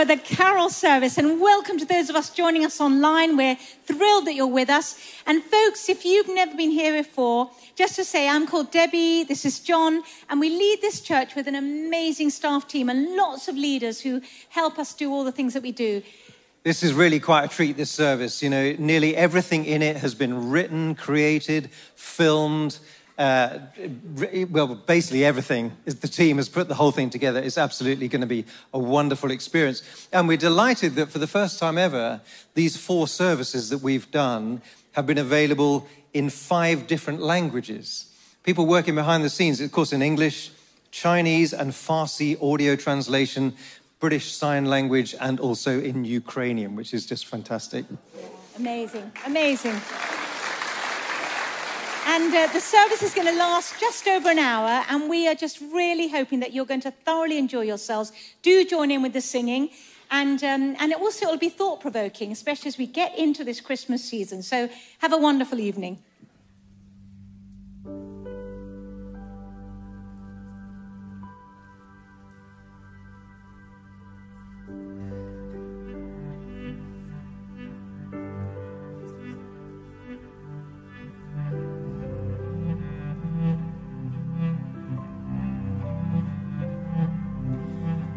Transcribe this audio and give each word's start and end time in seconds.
for 0.00 0.06
the 0.06 0.16
carol 0.16 0.70
service 0.70 1.18
and 1.18 1.42
welcome 1.42 1.76
to 1.76 1.84
those 1.84 2.08
of 2.08 2.16
us 2.16 2.30
joining 2.30 2.64
us 2.64 2.80
online. 2.80 3.36
We're 3.36 3.56
thrilled 3.84 4.26
that 4.26 4.34
you're 4.34 4.46
with 4.46 4.70
us. 4.70 4.98
And 5.26 5.42
folks, 5.42 5.90
if 5.90 6.06
you've 6.06 6.28
never 6.28 6.56
been 6.56 6.70
here 6.70 7.02
before, 7.02 7.50
just 7.76 7.96
to 7.96 8.04
say, 8.06 8.26
I'm 8.26 8.46
called 8.46 8.70
Debbie, 8.70 9.24
this 9.24 9.44
is 9.44 9.60
John, 9.60 10.02
and 10.30 10.40
we 10.40 10.48
lead 10.48 10.80
this 10.80 11.02
church 11.02 11.34
with 11.34 11.46
an 11.48 11.54
amazing 11.54 12.30
staff 12.30 12.66
team 12.66 12.88
and 12.88 13.14
lots 13.14 13.46
of 13.46 13.56
leaders 13.56 14.00
who 14.00 14.22
help 14.48 14.78
us 14.78 14.94
do 14.94 15.12
all 15.12 15.22
the 15.22 15.32
things 15.32 15.52
that 15.52 15.62
we 15.62 15.70
do. 15.70 16.02
This 16.62 16.82
is 16.82 16.94
really 16.94 17.20
quite 17.20 17.44
a 17.44 17.48
treat, 17.48 17.76
this 17.76 17.90
service. 17.90 18.42
You 18.42 18.48
know, 18.48 18.74
nearly 18.78 19.14
everything 19.14 19.66
in 19.66 19.82
it 19.82 19.98
has 19.98 20.14
been 20.14 20.48
written, 20.48 20.94
created, 20.94 21.68
filmed. 21.94 22.78
Uh, 23.20 23.58
well, 24.48 24.74
basically 24.74 25.26
everything. 25.26 25.76
The 25.84 26.08
team 26.08 26.38
has 26.38 26.48
put 26.48 26.68
the 26.68 26.74
whole 26.74 26.90
thing 26.90 27.10
together. 27.10 27.38
It's 27.38 27.58
absolutely 27.58 28.08
going 28.08 28.22
to 28.22 28.26
be 28.26 28.46
a 28.72 28.78
wonderful 28.78 29.30
experience. 29.30 29.82
And 30.10 30.26
we're 30.26 30.38
delighted 30.38 30.94
that 30.94 31.10
for 31.10 31.18
the 31.18 31.26
first 31.26 31.58
time 31.58 31.76
ever, 31.76 32.22
these 32.54 32.78
four 32.78 33.06
services 33.06 33.68
that 33.68 33.82
we've 33.82 34.10
done 34.10 34.62
have 34.92 35.06
been 35.06 35.18
available 35.18 35.86
in 36.14 36.30
five 36.30 36.86
different 36.86 37.20
languages. 37.20 38.06
People 38.42 38.64
working 38.64 38.94
behind 38.94 39.22
the 39.22 39.28
scenes, 39.28 39.60
of 39.60 39.70
course, 39.70 39.92
in 39.92 40.00
English, 40.00 40.50
Chinese, 40.90 41.52
and 41.52 41.72
Farsi 41.72 42.42
audio 42.42 42.74
translation, 42.74 43.52
British 43.98 44.32
Sign 44.32 44.64
Language, 44.64 45.14
and 45.20 45.38
also 45.40 45.78
in 45.78 46.06
Ukrainian, 46.06 46.74
which 46.74 46.94
is 46.94 47.04
just 47.04 47.26
fantastic. 47.26 47.84
Amazing, 48.56 49.12
amazing. 49.26 49.78
And 52.12 52.34
uh, 52.34 52.48
the 52.52 52.60
service 52.60 53.04
is 53.04 53.14
going 53.14 53.28
to 53.28 53.38
last 53.38 53.78
just 53.78 54.08
over 54.08 54.30
an 54.30 54.40
hour, 54.40 54.84
and 54.88 55.08
we 55.08 55.28
are 55.28 55.34
just 55.36 55.60
really 55.60 56.08
hoping 56.08 56.40
that 56.40 56.52
you're 56.52 56.64
going 56.64 56.80
to 56.80 56.90
thoroughly 56.90 57.38
enjoy 57.38 57.60
yourselves. 57.60 58.10
Do 58.42 58.64
join 58.64 58.90
in 58.90 59.00
with 59.00 59.12
the 59.12 59.20
singing, 59.20 59.70
and, 60.10 60.42
um, 60.42 60.74
and 60.80 60.90
it 60.90 60.98
also 60.98 61.26
will 61.26 61.38
be 61.38 61.50
thought 61.50 61.80
provoking, 61.80 62.32
especially 62.32 62.66
as 62.66 62.78
we 62.78 62.88
get 62.88 63.16
into 63.16 63.44
this 63.44 63.60
Christmas 63.60 64.04
season. 64.04 64.42
So 64.42 64.68
have 64.98 65.12
a 65.12 65.18
wonderful 65.18 65.60
evening. 65.60 66.02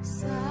side. 0.03 0.42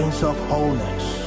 Prince 0.00 0.22
of 0.22 0.38
wholeness. 0.48 1.19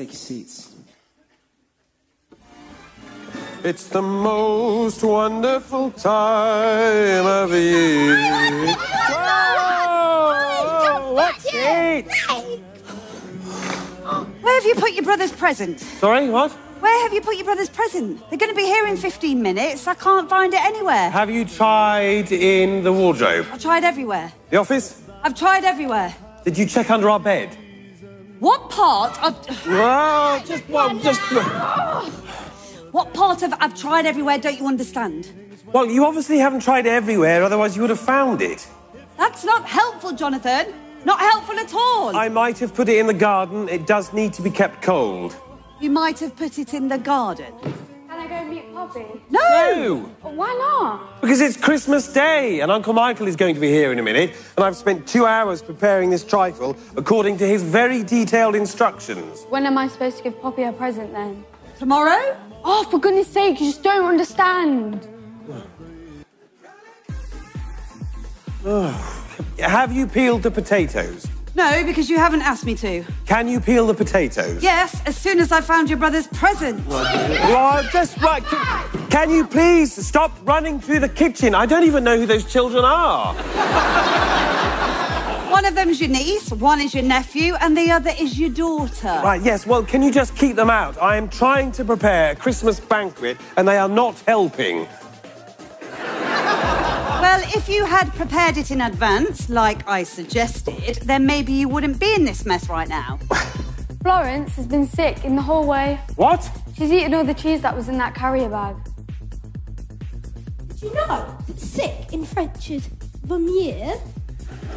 Take 0.00 0.08
your 0.08 0.16
seats? 0.16 0.74
It's 3.62 3.88
the 3.88 4.00
most 4.00 5.04
wonderful 5.04 5.90
time 5.90 7.26
of 7.26 7.50
the 7.50 7.60
year. 7.60 8.16
Whoa! 9.10 9.92
What's 11.12 11.44
it? 11.52 12.06
Where 14.40 14.54
have 14.54 14.64
you 14.64 14.74
put 14.74 14.92
your 14.94 15.04
brother's 15.04 15.32
present? 15.32 15.80
Sorry, 15.80 16.30
what? 16.30 16.50
Where 16.80 17.02
have 17.02 17.12
you 17.12 17.20
put 17.20 17.36
your 17.36 17.44
brother's 17.44 17.68
present? 17.68 18.22
They're 18.30 18.38
going 18.38 18.48
to 18.50 18.56
be 18.56 18.64
here 18.64 18.86
in 18.86 18.96
15 18.96 19.42
minutes. 19.42 19.86
I 19.86 19.92
can't 19.92 20.30
find 20.30 20.54
it 20.54 20.64
anywhere. 20.64 21.10
Have 21.10 21.30
you 21.30 21.44
tried 21.44 22.32
in 22.32 22.82
the 22.82 22.92
wardrobe? 22.92 23.46
I've 23.52 23.60
tried 23.60 23.84
everywhere. 23.84 24.32
The 24.48 24.56
office? 24.56 25.02
I've 25.22 25.34
tried 25.34 25.64
everywhere. 25.64 26.14
Did 26.42 26.56
you 26.56 26.64
check 26.64 26.90
under 26.90 27.10
our 27.10 27.20
bed? 27.20 27.54
What 28.40 28.70
part 28.70 29.22
of 29.22 29.66
Well, 29.66 30.42
just 30.44 30.66
well, 30.68 30.98
just 30.98 31.20
what 32.90 33.12
part 33.12 33.42
of 33.42 33.52
I've 33.60 33.74
tried 33.74 34.06
everywhere 34.06 34.38
don't 34.38 34.58
you 34.58 34.66
understand? 34.66 35.30
well, 35.72 35.86
you 35.86 36.06
obviously 36.06 36.38
haven't 36.38 36.60
tried 36.60 36.86
everywhere, 36.86 37.44
otherwise 37.44 37.76
you 37.76 37.82
would 37.82 37.90
have 37.90 38.00
found 38.00 38.40
it. 38.40 38.66
That's 39.18 39.44
not 39.44 39.66
helpful, 39.66 40.12
Jonathan. 40.12 40.72
Not 41.04 41.20
helpful 41.20 41.58
at 41.58 41.72
all. 41.74 42.16
I 42.16 42.28
might 42.30 42.58
have 42.58 42.74
put 42.74 42.88
it 42.88 42.98
in 42.98 43.06
the 43.06 43.14
garden. 43.14 43.68
It 43.68 43.86
does 43.86 44.12
need 44.12 44.32
to 44.34 44.42
be 44.42 44.50
kept 44.50 44.82
cold. 44.82 45.36
You 45.78 45.90
might 45.90 46.18
have 46.20 46.34
put 46.34 46.58
it 46.58 46.72
in 46.74 46.88
the 46.88 46.98
garden. 46.98 47.52
Can 48.20 48.30
I 48.30 48.42
go 48.42 48.50
meet 48.50 48.74
Poppy? 48.74 49.06
No. 49.30 49.40
No, 49.40 49.96
Why 50.22 50.52
not? 50.54 51.22
because 51.22 51.40
it's 51.40 51.56
Christmas 51.56 52.12
Day, 52.12 52.60
and 52.60 52.70
Uncle 52.70 52.92
Michael 52.92 53.26
is 53.26 53.34
going 53.34 53.54
to 53.54 53.60
be 53.60 53.68
here 53.68 53.92
in 53.92 53.98
a 53.98 54.02
minute, 54.02 54.36
and 54.56 54.64
I've 54.64 54.76
spent 54.76 55.08
two 55.08 55.24
hours 55.24 55.62
preparing 55.62 56.10
this 56.10 56.22
trifle 56.22 56.76
according 56.98 57.38
to 57.38 57.48
his 57.48 57.62
very 57.62 58.02
detailed 58.02 58.56
instructions. 58.56 59.46
When 59.48 59.64
am 59.64 59.78
I 59.78 59.88
supposed 59.88 60.18
to 60.18 60.22
give 60.22 60.38
Poppy 60.42 60.64
her 60.64 60.72
present 60.72 61.12
then? 61.14 61.42
Tomorrow? 61.78 62.36
Oh, 62.62 62.84
for 62.90 62.98
goodness 62.98 63.28
sake, 63.28 63.58
you 63.58 63.68
just 63.68 63.82
don't 63.82 64.04
understand. 64.04 65.08
Have 69.58 69.92
you 69.92 70.06
peeled 70.06 70.42
the 70.42 70.50
potatoes? 70.50 71.26
No, 71.54 71.82
because 71.84 72.08
you 72.08 72.16
haven't 72.18 72.42
asked 72.42 72.64
me 72.64 72.74
to. 72.76 73.04
Can 73.26 73.48
you 73.48 73.60
peel 73.60 73.86
the 73.86 73.94
potatoes? 73.94 74.62
Yes, 74.62 75.00
as 75.06 75.16
soon 75.16 75.40
as 75.40 75.50
I 75.52 75.60
found 75.60 75.88
your 75.88 75.98
brother's 75.98 76.28
present. 76.28 76.86
Well, 76.86 77.82
just 77.92 78.16
right. 78.18 78.42
Can, 78.44 79.08
can 79.08 79.30
you 79.30 79.46
please 79.46 79.92
stop 80.06 80.32
running 80.44 80.80
through 80.80 81.00
the 81.00 81.08
kitchen? 81.08 81.54
I 81.54 81.66
don't 81.66 81.84
even 81.84 82.04
know 82.04 82.16
who 82.16 82.26
those 82.26 82.50
children 82.50 82.84
are. 82.84 83.34
One 85.50 85.66
of 85.66 85.74
them's 85.74 86.00
your 86.00 86.08
niece, 86.08 86.50
one 86.52 86.80
is 86.80 86.94
your 86.94 87.02
nephew, 87.02 87.54
and 87.60 87.76
the 87.76 87.90
other 87.90 88.12
is 88.18 88.38
your 88.38 88.50
daughter. 88.50 89.20
Right, 89.22 89.42
yes, 89.42 89.66
well, 89.66 89.82
can 89.82 90.00
you 90.00 90.12
just 90.12 90.36
keep 90.36 90.56
them 90.56 90.70
out? 90.70 90.96
I 91.02 91.16
am 91.16 91.28
trying 91.28 91.72
to 91.72 91.84
prepare 91.84 92.30
a 92.30 92.36
Christmas 92.36 92.78
banquet 92.78 93.36
and 93.56 93.66
they 93.66 93.76
are 93.76 93.88
not 93.88 94.18
helping. 94.20 94.86
Well, 97.20 97.42
if 97.54 97.68
you 97.68 97.84
had 97.84 98.10
prepared 98.14 98.56
it 98.56 98.70
in 98.70 98.80
advance, 98.80 99.50
like 99.50 99.86
I 99.86 100.04
suggested, 100.04 101.02
then 101.02 101.26
maybe 101.26 101.52
you 101.52 101.68
wouldn't 101.68 102.00
be 102.00 102.14
in 102.14 102.24
this 102.24 102.46
mess 102.46 102.66
right 102.70 102.88
now. 102.88 103.18
Florence 104.02 104.56
has 104.56 104.66
been 104.66 104.88
sick 104.88 105.22
in 105.22 105.36
the 105.36 105.42
hallway. 105.42 106.00
What? 106.16 106.50
She's 106.74 106.90
eaten 106.90 107.12
all 107.12 107.24
the 107.24 107.34
cheese 107.34 107.60
that 107.60 107.76
was 107.76 107.90
in 107.90 107.98
that 107.98 108.14
carrier 108.14 108.48
bag. 108.48 108.74
Do 110.80 110.86
you 110.86 110.94
know 110.94 111.36
that 111.46 111.60
sick 111.60 112.10
in 112.14 112.24
French 112.24 112.70
is 112.70 112.88
vomir? 113.26 114.00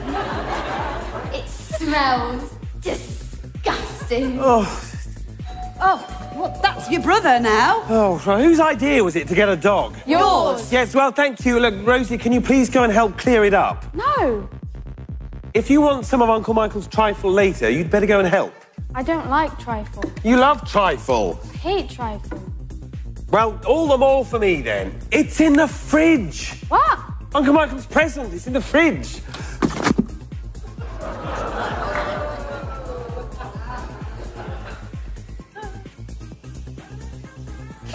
it 1.33 1.47
smells 1.47 2.53
disgusting. 2.81 4.37
Oh, 4.41 4.65
Oh, 5.85 6.31
well, 6.35 6.59
that's 6.61 6.89
your 6.89 7.01
brother 7.01 7.39
now. 7.39 7.83
Oh, 7.89 8.17
so 8.23 8.37
whose 8.37 8.59
idea 8.59 9.03
was 9.03 9.15
it 9.15 9.27
to 9.27 9.35
get 9.35 9.49
a 9.49 9.55
dog? 9.55 9.95
Yours. 10.05 10.71
Yes, 10.71 10.95
well, 10.95 11.11
thank 11.11 11.45
you. 11.45 11.59
Look, 11.59 11.75
Rosie, 11.85 12.17
can 12.17 12.31
you 12.31 12.41
please 12.41 12.69
go 12.69 12.83
and 12.83 12.91
help 12.93 13.17
clear 13.17 13.43
it 13.43 13.53
up? 13.53 13.93
No, 13.93 14.47
If 15.53 15.69
you 15.69 15.81
want 15.81 16.05
some 16.05 16.21
of 16.21 16.29
Uncle 16.29 16.53
Michael's 16.53 16.87
trifle 16.87 17.31
later, 17.31 17.69
you'd 17.69 17.89
better 17.91 18.05
go 18.07 18.19
and 18.19 18.27
help. 18.27 18.53
I 18.95 19.03
don't 19.03 19.29
like 19.29 19.57
trifle. 19.59 20.03
You 20.23 20.37
love 20.37 20.67
trifle. 20.69 21.39
I 21.53 21.57
hate 21.57 21.89
trifle. 21.89 22.39
Well, 23.29 23.59
all 23.67 23.87
the 23.87 23.97
more 23.97 24.23
for 24.23 24.39
me 24.39 24.61
then. 24.61 24.97
It's 25.11 25.39
in 25.41 25.53
the 25.53 25.67
fridge. 25.67 26.53
What? 26.69 26.99
Uncle 27.35 27.53
Michael's 27.53 27.85
present. 27.87 28.33
It's 28.33 28.47
in 28.47 28.53
the 28.53 28.61
fridge. 28.61 29.19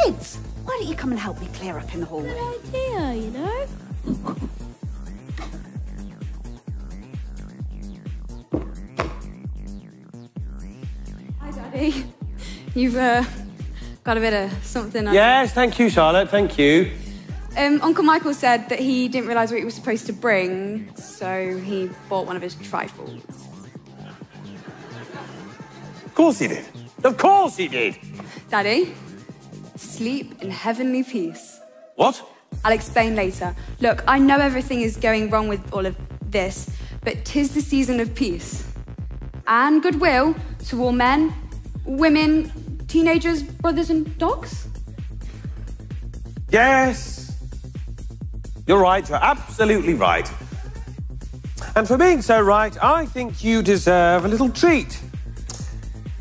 Kids, 0.03 0.37
why 0.65 0.77
don't 0.79 0.89
you 0.89 0.95
come 0.95 1.11
and 1.11 1.19
help 1.21 1.41
me 1.41 1.49
clear 1.55 1.79
up 1.79 1.93
in 1.95 2.01
the 2.01 2.07
hallway? 2.07 2.31
idea, 2.31 3.15
you 3.15 3.31
know? 3.31 3.67
Hi, 11.41 11.51
Daddy. 11.51 12.05
You've 12.75 12.97
uh, 12.97 13.25
got 14.05 14.17
a 14.17 14.21
bit 14.21 14.35
of 14.35 14.65
something. 14.65 15.07
on- 15.07 15.15
Yes, 15.15 15.53
thank 15.53 15.79
you, 15.79 15.89
Charlotte. 15.91 16.29
Thank 16.31 16.59
you. 16.59 16.93
Um, 17.57 17.81
Uncle 17.83 18.05
Michael 18.05 18.35
said 18.35 18.69
that 18.69 18.79
he 18.79 19.09
didn't 19.09 19.27
realise 19.29 19.51
what 19.51 19.59
he 19.59 19.65
was 19.65 19.75
supposed 19.75 20.07
to 20.07 20.13
bring, 20.13 20.95
so 20.97 21.59
he 21.59 21.91
bought 22.09 22.27
one 22.27 22.37
of 22.37 22.43
his 22.43 22.55
trifles. 22.57 23.21
Of 26.05 26.15
course 26.15 26.39
he 26.39 26.49
did. 26.49 26.65
Of 27.05 27.17
course 27.17 27.57
he 27.57 27.69
did. 27.69 27.97
Daddy, 28.49 28.95
sleep 29.79 30.43
in 30.43 30.51
heavenly 30.51 31.03
peace. 31.03 31.61
What? 31.97 32.23
I'll 32.65 32.73
explain 32.73 33.15
later. 33.15 33.55
Look, 33.81 34.03
I 34.07 34.19
know 34.19 34.39
everything 34.39 34.81
is 34.81 34.97
going 34.97 35.31
wrong 35.31 35.49
with 35.49 35.73
all 35.73 35.87
of 35.87 35.97
this, 36.31 36.71
but 37.03 37.25
'tis 37.25 37.55
the 37.55 37.61
season 37.61 38.01
of 38.01 38.15
peace 38.15 38.65
and 39.47 39.83
goodwill 39.83 40.35
to 40.67 40.83
all 40.83 40.93
men, 40.93 41.33
women, 41.85 42.53
teenagers, 42.87 43.43
brothers, 43.43 43.91
and 43.91 44.17
dogs. 44.19 44.69
Yes. 46.51 47.37
You're 48.67 48.81
right. 48.81 49.09
You're 49.09 49.23
absolutely 49.23 49.95
right. 49.95 50.31
And 51.75 51.87
for 51.87 51.97
being 51.97 52.23
so 52.23 52.41
right, 52.41 52.77
I 52.83 53.07
think 53.07 53.43
you 53.43 53.63
deserve 53.63 54.25
a 54.25 54.29
little 54.29 54.51
treat. 54.51 55.01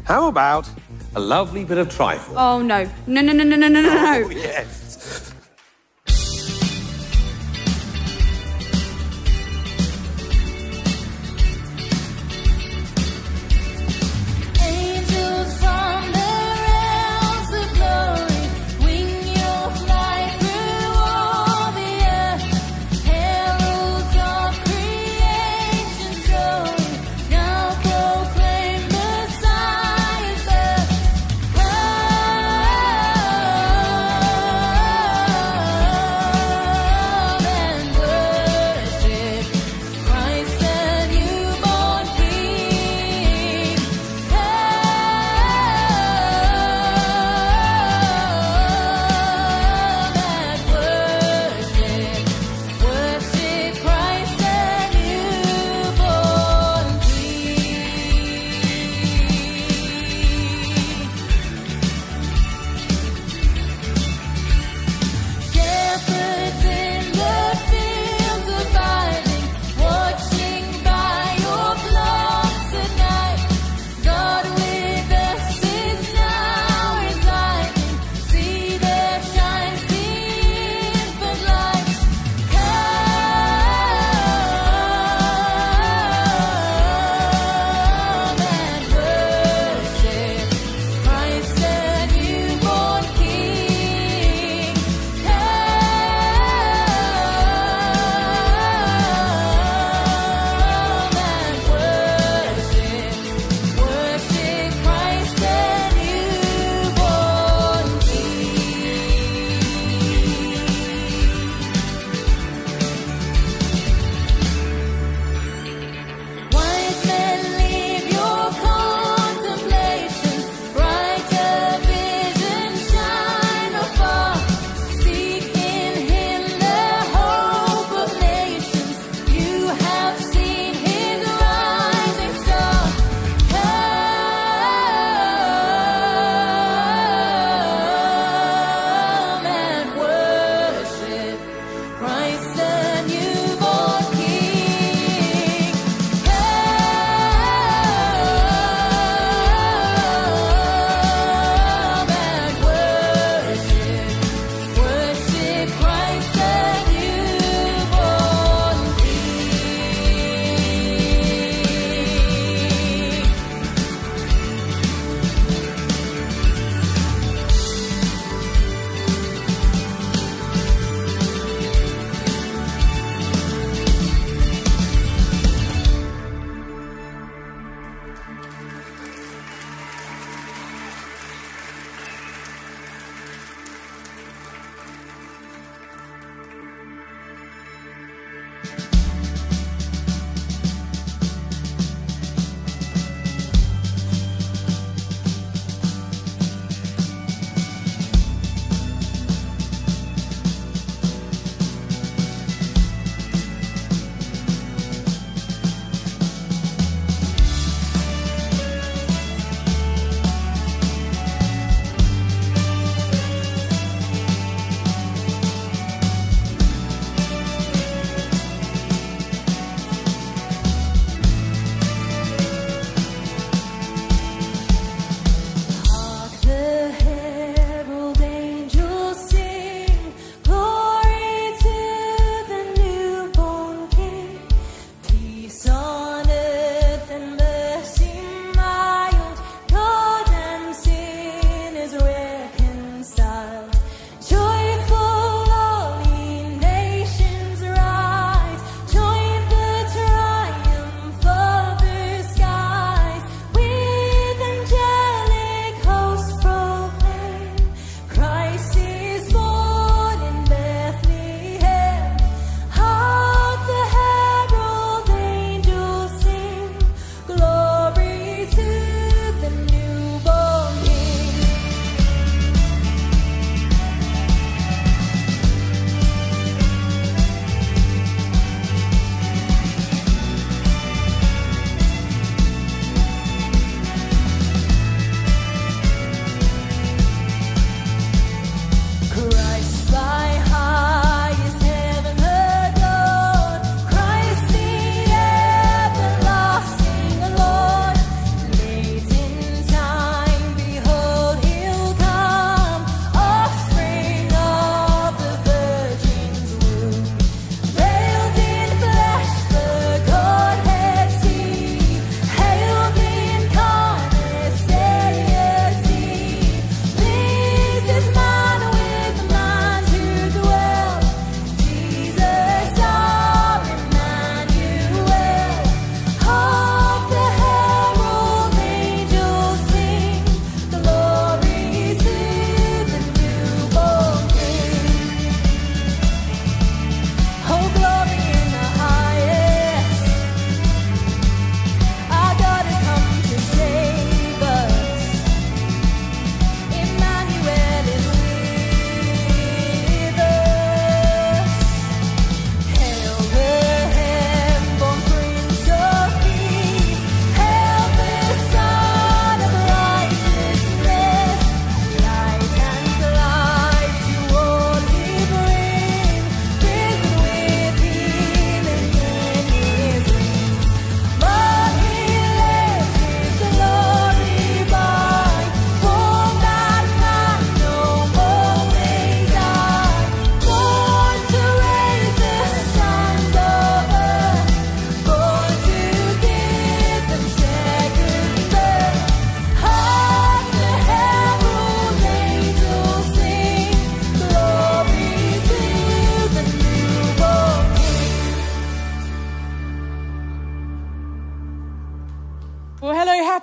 How 0.03 0.27
about 0.27 0.69
a 1.17 1.19
lovely 1.19 1.65
bit 1.65 1.79
of 1.79 1.89
trifle. 1.89 2.37
Oh, 2.37 2.61
no. 2.61 2.87
No, 3.07 3.21
no, 3.21 3.33
no, 3.33 3.43
no, 3.43 3.55
no, 3.55 3.67
no, 3.67 3.81
no. 3.81 4.23
Oh, 4.23 4.29
yes. 4.29 4.86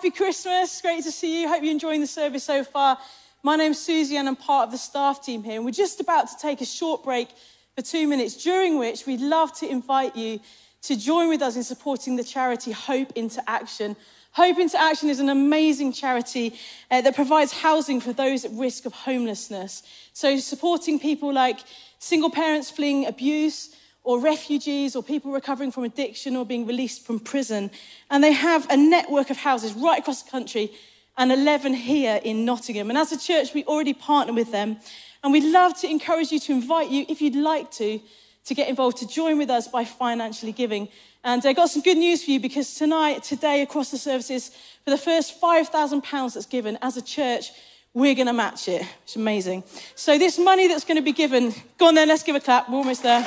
Happy 0.05 0.15
Christmas. 0.15 0.83
Great 0.83 1.03
to 1.03 1.11
see 1.11 1.41
you. 1.41 1.49
Hope 1.49 1.63
you're 1.63 1.73
enjoying 1.73 2.03
the 2.03 2.07
service 2.07 2.45
so 2.45 2.63
far. 2.63 2.99
My 3.43 3.57
name's 3.57 3.79
Susie 3.79 4.19
and 4.19 4.29
I'm 4.29 4.37
part 4.37 4.67
of 4.67 4.71
the 4.71 4.77
staff 4.77 5.25
team 5.25 5.43
here. 5.43 5.55
And 5.55 5.65
we're 5.65 5.71
just 5.71 5.99
about 5.99 6.29
to 6.29 6.37
take 6.37 6.61
a 6.61 6.67
short 6.67 7.03
break 7.03 7.31
for 7.75 7.81
two 7.81 8.07
minutes, 8.07 8.37
during 8.45 8.79
which 8.79 9.07
we'd 9.07 9.23
love 9.23 9.55
to 9.61 9.67
invite 9.67 10.15
you 10.15 10.41
to 10.83 10.95
join 10.95 11.31
with 11.31 11.41
us 11.41 11.57
in 11.57 11.63
supporting 11.63 12.17
the 12.17 12.23
charity 12.23 12.71
Hope 12.71 13.13
into 13.15 13.43
Action. 13.49 13.97
Hope 14.33 14.59
into 14.59 14.79
Action 14.79 15.09
is 15.09 15.21
an 15.21 15.31
amazing 15.31 15.91
charity 15.91 16.55
uh, 16.91 17.01
that 17.01 17.17
provides 17.17 17.53
housing 17.53 17.99
for 17.99 18.13
those 18.13 18.45
at 18.45 18.51
risk 18.51 18.85
of 18.85 18.93
homelessness. 18.93 19.85
So, 20.13 20.37
supporting 20.37 20.99
people 20.99 21.33
like 21.33 21.61
single 21.99 22.29
parents 22.29 22.71
fleeing 22.71 23.07
abuse, 23.07 23.75
or 24.05 24.21
refugees, 24.21 24.95
or 24.95 25.03
people 25.03 25.33
recovering 25.33 25.73
from 25.73 25.85
addiction 25.85 26.37
or 26.37 26.45
being 26.45 26.67
released 26.67 27.05
from 27.05 27.19
prison. 27.19 27.71
And 28.11 28.23
they 28.23 28.33
have 28.33 28.71
a 28.71 28.77
network 28.77 29.31
of 29.31 29.39
houses 29.39 29.73
right 29.73 29.99
across 29.99 30.23
the 30.23 30.31
country 30.31 30.71
and 31.17 31.33
11 31.33 31.75
here 31.75 32.21
in 32.23 32.45
Nottingham. 32.45 32.91
And 32.91 32.99
as 32.99 33.13
a 33.13 33.19
church, 33.19 33.55
we 33.55 33.65
already 33.65 33.95
partner 33.95 34.33
with 34.33 34.53
them. 34.53 34.77
And 35.23 35.33
we'd 35.33 35.51
love 35.51 35.79
to 35.81 35.91
encourage 35.91 36.31
you 36.31 36.39
to 36.41 36.53
invite 36.53 36.91
you, 36.91 37.07
if 37.09 37.23
you'd 37.23 37.35
like 37.35 37.71
to, 37.73 37.99
to 38.45 38.55
get 38.55 38.69
involved, 38.69 38.99
to 38.99 39.09
join 39.09 39.39
with 39.39 39.49
us 39.49 39.69
by 39.69 39.85
financially 39.85 40.53
giving. 40.53 40.89
And 41.23 41.45
I've 41.47 41.57
got 41.57 41.71
some 41.71 41.81
good 41.81 41.97
news 41.97 42.23
for 42.23 42.31
you 42.33 42.41
because 42.41 42.75
tonight, 42.75 43.23
today, 43.23 43.63
across 43.63 43.91
the 43.91 43.97
services, 43.97 44.51
for 44.85 44.91
the 44.91 44.99
first 44.99 45.41
£5,000 45.41 46.35
that's 46.35 46.45
given 46.45 46.77
as 46.83 46.99
a 46.99 47.03
church, 47.03 47.53
we're 47.95 48.15
going 48.15 48.27
to 48.27 48.35
match 48.35 48.69
it. 48.69 48.83
It's 49.05 49.17
amazing. 49.17 49.65
So, 49.95 50.19
this 50.19 50.39
money 50.39 50.69
that's 50.69 50.85
going 50.85 50.97
to 50.97 51.03
be 51.03 51.13
given, 51.13 51.55
go 51.79 51.87
on 51.87 51.95
then, 51.95 52.09
let's 52.09 52.25
give 52.25 52.37
a 52.37 52.41
clap. 52.41 52.69
We're 52.69 52.77
almost 52.77 53.05
there. 53.05 53.23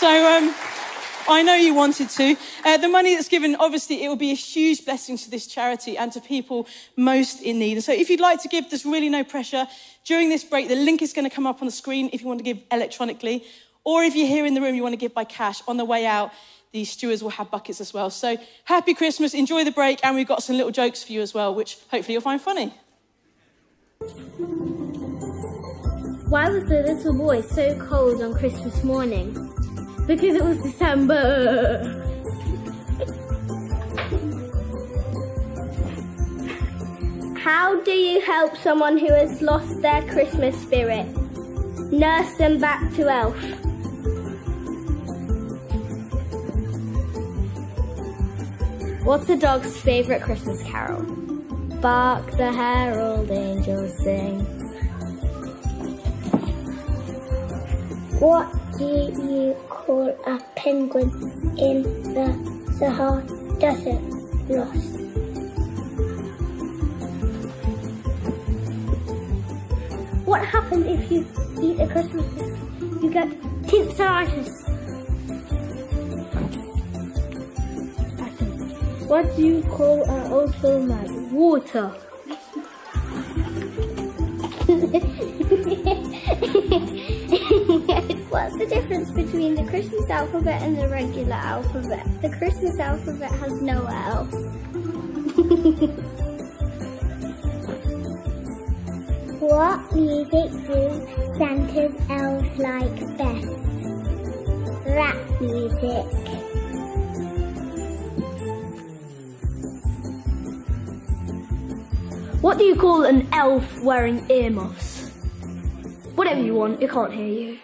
So, 0.00 0.08
um, 0.08 0.54
I 1.28 1.42
know 1.42 1.56
you 1.56 1.74
wanted 1.74 2.08
to. 2.08 2.34
Uh, 2.64 2.78
the 2.78 2.88
money 2.88 3.14
that's 3.14 3.28
given, 3.28 3.54
obviously, 3.56 4.02
it 4.02 4.08
will 4.08 4.16
be 4.16 4.30
a 4.30 4.34
huge 4.34 4.86
blessing 4.86 5.18
to 5.18 5.30
this 5.30 5.46
charity 5.46 5.98
and 5.98 6.10
to 6.12 6.22
people 6.22 6.66
most 6.96 7.42
in 7.42 7.58
need. 7.58 7.74
And 7.74 7.84
so, 7.84 7.92
if 7.92 8.08
you'd 8.08 8.18
like 8.18 8.40
to 8.40 8.48
give, 8.48 8.70
there's 8.70 8.86
really 8.86 9.10
no 9.10 9.24
pressure. 9.24 9.66
During 10.06 10.30
this 10.30 10.42
break, 10.42 10.68
the 10.68 10.74
link 10.74 11.02
is 11.02 11.12
going 11.12 11.28
to 11.28 11.34
come 11.36 11.46
up 11.46 11.60
on 11.60 11.66
the 11.66 11.72
screen 11.72 12.08
if 12.14 12.22
you 12.22 12.28
want 12.28 12.38
to 12.38 12.44
give 12.44 12.62
electronically. 12.72 13.44
Or 13.84 14.02
if 14.02 14.16
you're 14.16 14.26
here 14.26 14.46
in 14.46 14.54
the 14.54 14.62
room, 14.62 14.74
you 14.74 14.82
want 14.82 14.94
to 14.94 14.96
give 14.96 15.12
by 15.12 15.24
cash. 15.24 15.60
On 15.68 15.76
the 15.76 15.84
way 15.84 16.06
out, 16.06 16.32
the 16.72 16.86
stewards 16.86 17.22
will 17.22 17.28
have 17.28 17.50
buckets 17.50 17.78
as 17.78 17.92
well. 17.92 18.08
So, 18.08 18.38
happy 18.64 18.94
Christmas, 18.94 19.34
enjoy 19.34 19.64
the 19.64 19.70
break, 19.70 20.00
and 20.02 20.16
we've 20.16 20.26
got 20.26 20.42
some 20.42 20.56
little 20.56 20.72
jokes 20.72 21.02
for 21.02 21.12
you 21.12 21.20
as 21.20 21.34
well, 21.34 21.54
which 21.54 21.76
hopefully 21.90 22.14
you'll 22.14 22.22
find 22.22 22.40
funny. 22.40 22.72
Why 26.30 26.48
was 26.48 26.64
the 26.64 26.84
little 26.86 27.12
boy 27.12 27.42
so 27.42 27.78
cold 27.86 28.22
on 28.22 28.32
Christmas 28.32 28.82
morning? 28.82 29.59
Because 30.06 30.34
it 30.34 30.44
was 30.44 30.58
December. 30.62 32.06
How 37.38 37.80
do 37.82 37.92
you 37.92 38.20
help 38.20 38.56
someone 38.56 38.98
who 38.98 39.12
has 39.12 39.40
lost 39.40 39.80
their 39.80 40.02
Christmas 40.08 40.60
spirit? 40.60 41.06
Nurse 41.92 42.34
them 42.36 42.58
back 42.60 42.92
to 42.94 43.08
Elf. 43.08 43.36
What's 49.04 49.28
a 49.30 49.36
dog's 49.36 49.80
favourite 49.80 50.22
Christmas 50.22 50.62
carol? 50.62 51.02
Bark 51.80 52.30
the 52.32 52.52
herald 52.52 53.30
angels 53.30 53.96
sing. 54.04 54.40
What 58.20 58.59
do 58.80 58.86
you 58.86 59.54
call 59.68 60.08
a 60.26 60.40
penguin 60.56 61.10
in 61.58 61.82
the 62.14 62.32
Sahara 62.78 63.22
Desert 63.58 64.00
lost? 64.48 64.96
What 70.24 70.44
happens 70.46 70.86
if 70.86 71.12
you 71.12 71.26
eat 71.60 71.78
a 71.78 71.86
Christmas 71.88 72.26
gift? 72.32 72.56
You 73.02 73.10
get 73.10 73.28
tinnitus. 73.68 74.48
What 79.06 79.36
do 79.36 79.42
you 79.44 79.62
call 79.62 80.04
an 80.04 80.32
old 80.32 80.54
snowman? 80.54 81.34
Water. 81.34 81.92
What's 88.30 88.56
the 88.56 88.66
difference 88.66 89.10
between 89.10 89.56
the 89.56 89.64
Christmas 89.64 90.08
alphabet 90.08 90.62
and 90.62 90.78
the 90.78 90.86
regular 90.86 91.34
alphabet? 91.34 92.06
The 92.22 92.30
Christmas 92.30 92.78
alphabet 92.78 93.32
has 93.32 93.60
no 93.60 93.84
L. 93.86 94.24
what 99.40 99.92
music 99.92 100.52
do 100.64 101.08
Santa's 101.38 101.92
elves 102.08 102.56
like 102.56 103.18
best? 103.18 103.48
Rap 104.86 105.16
music. 105.40 106.06
What 112.40 112.58
do 112.58 112.64
you 112.64 112.76
call 112.76 113.02
an 113.02 113.28
elf 113.32 113.82
wearing 113.82 114.24
earmuffs? 114.30 115.08
Whatever 116.14 116.42
you 116.42 116.54
want, 116.54 116.80
it 116.80 116.90
can't 116.90 117.12
hear 117.12 117.26
you. 117.26 117.58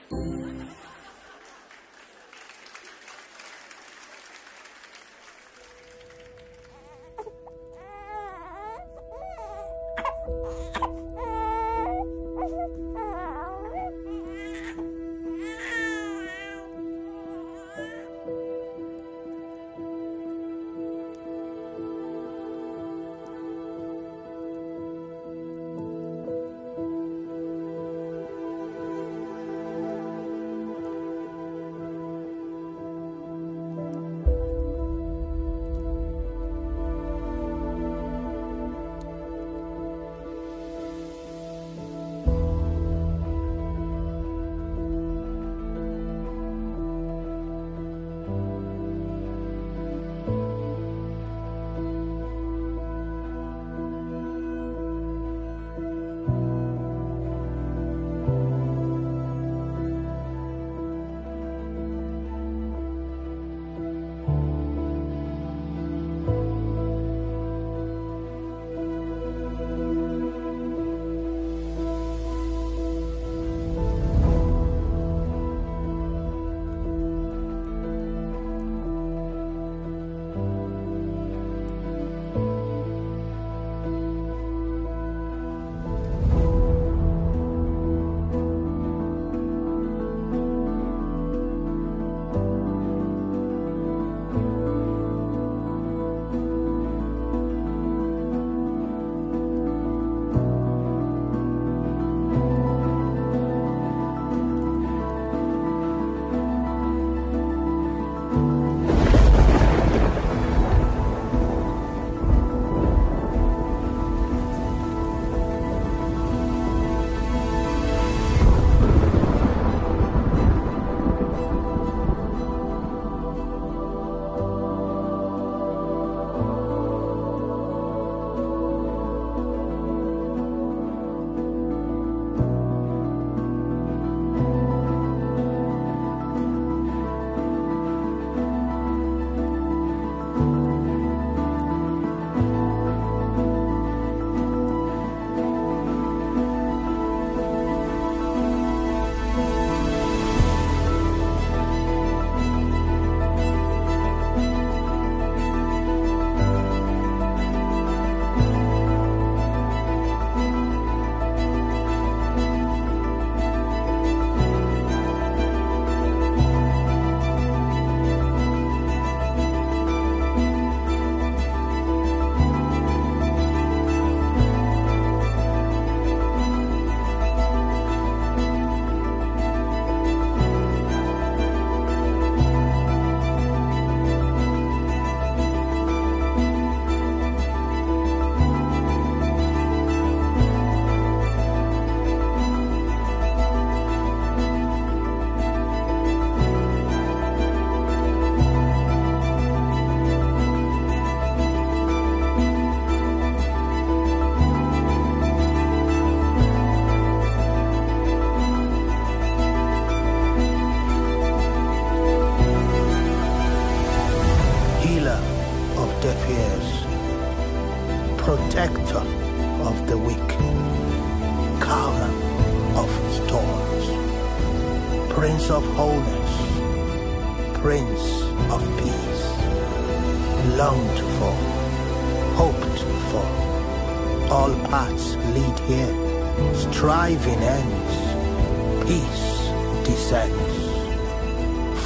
Here, 235.66 236.54
striving 236.54 237.40
ends, 237.42 238.86
peace 238.86 239.50
descends, 239.84 240.64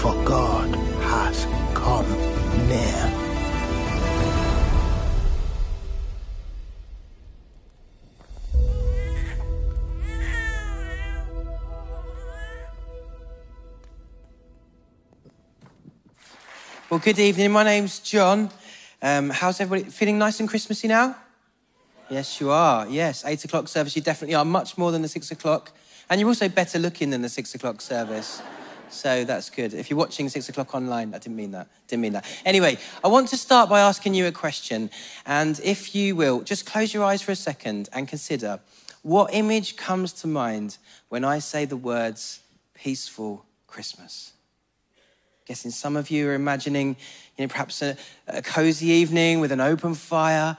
for 0.00 0.14
God 0.24 0.68
has 1.00 1.46
come 1.72 2.08
near. 2.68 3.16
Well, 16.90 17.00
good 17.00 17.18
evening. 17.18 17.52
My 17.52 17.62
name's 17.62 18.00
John. 18.00 18.50
Um, 19.00 19.30
how's 19.30 19.60
everybody 19.60 19.90
feeling 19.90 20.18
nice 20.18 20.40
and 20.40 20.48
Christmassy 20.48 20.88
now? 20.88 21.16
Yes, 22.10 22.40
you 22.40 22.50
are. 22.50 22.88
Yes, 22.88 23.24
eight 23.24 23.44
o'clock 23.44 23.68
service. 23.68 23.94
You 23.94 24.02
definitely 24.02 24.34
are 24.34 24.44
much 24.44 24.76
more 24.76 24.90
than 24.90 25.00
the 25.00 25.08
six 25.08 25.30
o'clock. 25.30 25.70
And 26.08 26.20
you're 26.20 26.28
also 26.28 26.48
better 26.48 26.80
looking 26.80 27.10
than 27.10 27.22
the 27.22 27.28
six 27.28 27.54
o'clock 27.54 27.80
service. 27.80 28.42
So 28.88 29.22
that's 29.22 29.48
good. 29.48 29.72
If 29.72 29.88
you're 29.88 29.98
watching 29.98 30.28
six 30.28 30.48
o'clock 30.48 30.74
online, 30.74 31.14
I 31.14 31.18
didn't 31.18 31.36
mean 31.36 31.52
that. 31.52 31.68
Didn't 31.86 32.02
mean 32.02 32.14
that. 32.14 32.26
Anyway, 32.44 32.78
I 33.04 33.08
want 33.08 33.28
to 33.28 33.36
start 33.36 33.70
by 33.70 33.78
asking 33.78 34.14
you 34.14 34.26
a 34.26 34.32
question. 34.32 34.90
And 35.24 35.60
if 35.62 35.94
you 35.94 36.16
will, 36.16 36.40
just 36.40 36.66
close 36.66 36.92
your 36.92 37.04
eyes 37.04 37.22
for 37.22 37.30
a 37.30 37.36
second 37.36 37.88
and 37.92 38.08
consider 38.08 38.58
what 39.02 39.32
image 39.32 39.76
comes 39.76 40.12
to 40.14 40.26
mind 40.26 40.78
when 41.10 41.24
I 41.24 41.38
say 41.38 41.64
the 41.64 41.76
words 41.76 42.40
peaceful 42.74 43.46
Christmas? 43.68 44.32
Guessing 45.46 45.70
some 45.70 45.96
of 45.96 46.10
you 46.10 46.28
are 46.28 46.34
imagining, 46.34 46.96
you 47.36 47.44
know, 47.44 47.48
perhaps 47.48 47.82
a, 47.82 47.96
a 48.26 48.42
cozy 48.42 48.88
evening 48.88 49.38
with 49.38 49.52
an 49.52 49.60
open 49.60 49.94
fire, 49.94 50.56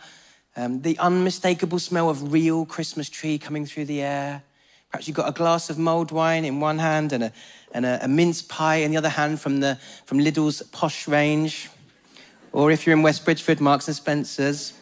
um, 0.61 0.81
the 0.81 0.97
unmistakable 0.99 1.79
smell 1.79 2.07
of 2.07 2.31
real 2.31 2.67
Christmas 2.67 3.09
tree 3.09 3.39
coming 3.39 3.65
through 3.65 3.85
the 3.85 4.01
air. 4.01 4.43
Perhaps 4.91 5.07
you've 5.07 5.17
got 5.17 5.27
a 5.27 5.31
glass 5.31 5.71
of 5.71 5.79
mulled 5.79 6.11
wine 6.11 6.45
in 6.45 6.59
one 6.59 6.77
hand 6.77 7.13
and 7.13 7.23
a, 7.23 7.33
and 7.73 7.83
a, 7.83 8.03
a 8.03 8.07
mince 8.07 8.43
pie 8.43 8.75
in 8.75 8.91
the 8.91 8.97
other 8.97 9.09
hand 9.09 9.41
from, 9.41 9.59
the, 9.59 9.79
from 10.05 10.19
Lidl's 10.19 10.61
posh 10.71 11.07
range. 11.07 11.69
Or 12.51 12.69
if 12.69 12.85
you're 12.85 12.95
in 12.95 13.01
West 13.01 13.25
Bridgford, 13.25 13.59
Marks 13.59 13.87
and 13.87 13.95
Spencer's. 13.95 14.73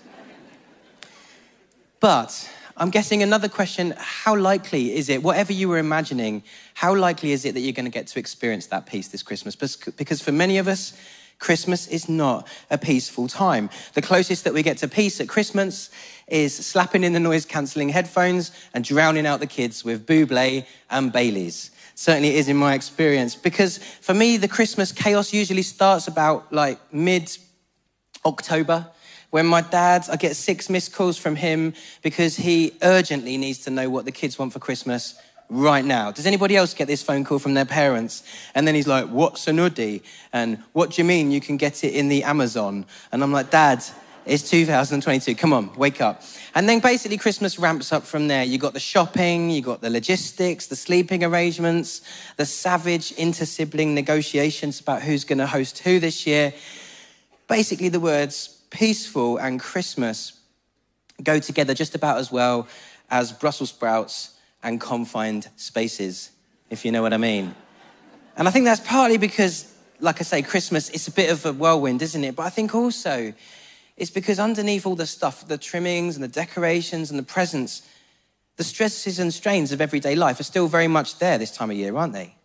But 2.01 2.49
I'm 2.75 2.89
guessing 2.89 3.23
another 3.23 3.47
question 3.47 3.93
how 3.97 4.35
likely 4.35 4.93
is 4.93 5.07
it, 5.07 5.23
whatever 5.23 5.53
you 5.53 5.69
were 5.69 5.77
imagining, 5.77 6.43
how 6.73 6.93
likely 6.93 7.31
is 7.31 7.45
it 7.45 7.53
that 7.53 7.61
you're 7.61 7.71
going 7.71 7.85
to 7.85 7.91
get 7.91 8.07
to 8.07 8.19
experience 8.19 8.67
that 8.67 8.85
peace 8.85 9.07
this 9.07 9.23
Christmas? 9.23 9.55
Because 9.55 10.21
for 10.21 10.33
many 10.33 10.57
of 10.57 10.67
us, 10.67 10.91
Christmas 11.39 11.87
is 11.87 12.07
not 12.07 12.47
a 12.69 12.77
peaceful 12.77 13.27
time. 13.27 13.69
The 13.93 14.01
closest 14.01 14.43
that 14.43 14.53
we 14.53 14.61
get 14.61 14.77
to 14.79 14.87
peace 14.87 15.19
at 15.19 15.27
Christmas 15.27 15.89
is 16.27 16.53
slapping 16.53 17.03
in 17.03 17.13
the 17.13 17.19
noise 17.19 17.45
cancelling 17.45 17.89
headphones 17.89 18.51
and 18.73 18.83
drowning 18.83 19.25
out 19.25 19.39
the 19.39 19.47
kids 19.47 19.83
with 19.83 20.05
Buble 20.05 20.65
and 20.89 21.11
Baileys. 21.11 21.71
Certainly 21.95 22.35
is 22.35 22.47
in 22.49 22.57
my 22.57 22.75
experience. 22.75 23.35
Because 23.35 23.77
for 23.77 24.13
me, 24.13 24.37
the 24.37 24.47
Christmas 24.47 24.91
chaos 24.91 25.33
usually 25.33 25.63
starts 25.63 26.07
about 26.07 26.51
like 26.53 26.79
mid 26.93 27.35
October 28.25 28.87
when 29.31 29.45
my 29.45 29.61
dad, 29.61 30.07
I 30.11 30.15
get 30.15 30.35
six 30.35 30.69
missed 30.69 30.93
calls 30.93 31.17
from 31.17 31.35
him 31.35 31.73
because 32.01 32.35
he 32.35 32.73
urgently 32.81 33.37
needs 33.37 33.59
to 33.59 33.69
know 33.69 33.89
what 33.89 34.05
the 34.05 34.11
kids 34.11 34.39
want 34.39 34.53
for 34.53 34.59
Christmas 34.59 35.15
right 35.49 35.83
now. 35.83 36.11
Does 36.11 36.25
anybody 36.25 36.55
else 36.55 36.73
get 36.73 36.87
this 36.87 37.01
phone 37.01 37.23
call 37.23 37.39
from 37.39 37.55
their 37.55 37.65
parents? 37.65 38.23
And 38.55 38.67
then 38.67 38.75
he's 38.75 38.87
like, 38.87 39.07
What's 39.07 39.47
an 39.47 39.57
hoodie? 39.57 40.03
And 40.31 40.63
what 40.73 40.91
do 40.91 41.01
you 41.01 41.05
mean 41.05 41.31
you 41.31 41.41
can 41.41 41.57
get 41.57 41.83
it 41.83 41.93
in 41.93 42.09
the 42.09 42.23
Amazon? 42.23 42.85
And 43.11 43.23
I'm 43.23 43.31
like, 43.31 43.49
Dad, 43.49 43.83
it's 44.25 44.47
2022. 44.47 45.33
Come 45.35 45.53
on, 45.53 45.75
wake 45.75 46.01
up. 46.01 46.21
And 46.53 46.69
then 46.69 46.79
basically 46.79 47.17
Christmas 47.17 47.57
ramps 47.57 47.91
up 47.91 48.03
from 48.03 48.27
there. 48.27 48.43
You 48.43 48.59
got 48.59 48.73
the 48.73 48.79
shopping, 48.79 49.49
you 49.49 49.61
got 49.61 49.81
the 49.81 49.89
logistics, 49.89 50.67
the 50.67 50.75
sleeping 50.75 51.23
arrangements, 51.23 52.01
the 52.37 52.45
savage 52.45 53.11
inter-sibling 53.13 53.95
negotiations 53.95 54.79
about 54.79 55.01
who's 55.01 55.23
going 55.23 55.39
to 55.39 55.47
host 55.47 55.79
who 55.79 55.99
this 55.99 56.27
year. 56.27 56.53
Basically 57.47 57.89
the 57.89 57.99
words 57.99 58.61
peaceful 58.69 59.37
and 59.37 59.59
Christmas 59.59 60.33
go 61.23 61.39
together 61.39 61.73
just 61.73 61.95
about 61.95 62.17
as 62.17 62.31
well 62.31 62.67
as 63.09 63.31
Brussels 63.31 63.69
sprouts 63.69 64.35
and 64.63 64.79
confined 64.79 65.49
spaces, 65.55 66.31
if 66.69 66.85
you 66.85 66.91
know 66.91 67.01
what 67.01 67.13
I 67.13 67.17
mean. 67.17 67.55
And 68.35 68.47
I 68.47 68.51
think 68.51 68.65
that's 68.65 68.81
partly 68.81 69.17
because, 69.17 69.73
like 69.99 70.19
I 70.19 70.23
say, 70.23 70.41
Christmas, 70.41 70.89
it's 70.89 71.07
a 71.07 71.11
bit 71.11 71.31
of 71.31 71.45
a 71.45 71.53
whirlwind, 71.53 72.01
isn't 72.01 72.23
it? 72.23 72.35
But 72.35 72.43
I 72.43 72.49
think 72.49 72.73
also 72.73 73.33
it's 73.97 74.11
because 74.11 74.39
underneath 74.39 74.85
all 74.85 74.95
the 74.95 75.05
stuff, 75.05 75.47
the 75.47 75.57
trimmings 75.57 76.15
and 76.15 76.23
the 76.23 76.29
decorations 76.29 77.09
and 77.09 77.19
the 77.19 77.23
presents, 77.23 77.81
the 78.55 78.63
stresses 78.63 79.19
and 79.19 79.33
strains 79.33 79.71
of 79.71 79.81
everyday 79.81 80.15
life 80.15 80.39
are 80.39 80.43
still 80.43 80.67
very 80.67 80.87
much 80.87 81.19
there 81.19 81.37
this 81.37 81.51
time 81.51 81.69
of 81.69 81.77
year, 81.77 81.95
aren't 81.95 82.13
they? 82.13 82.35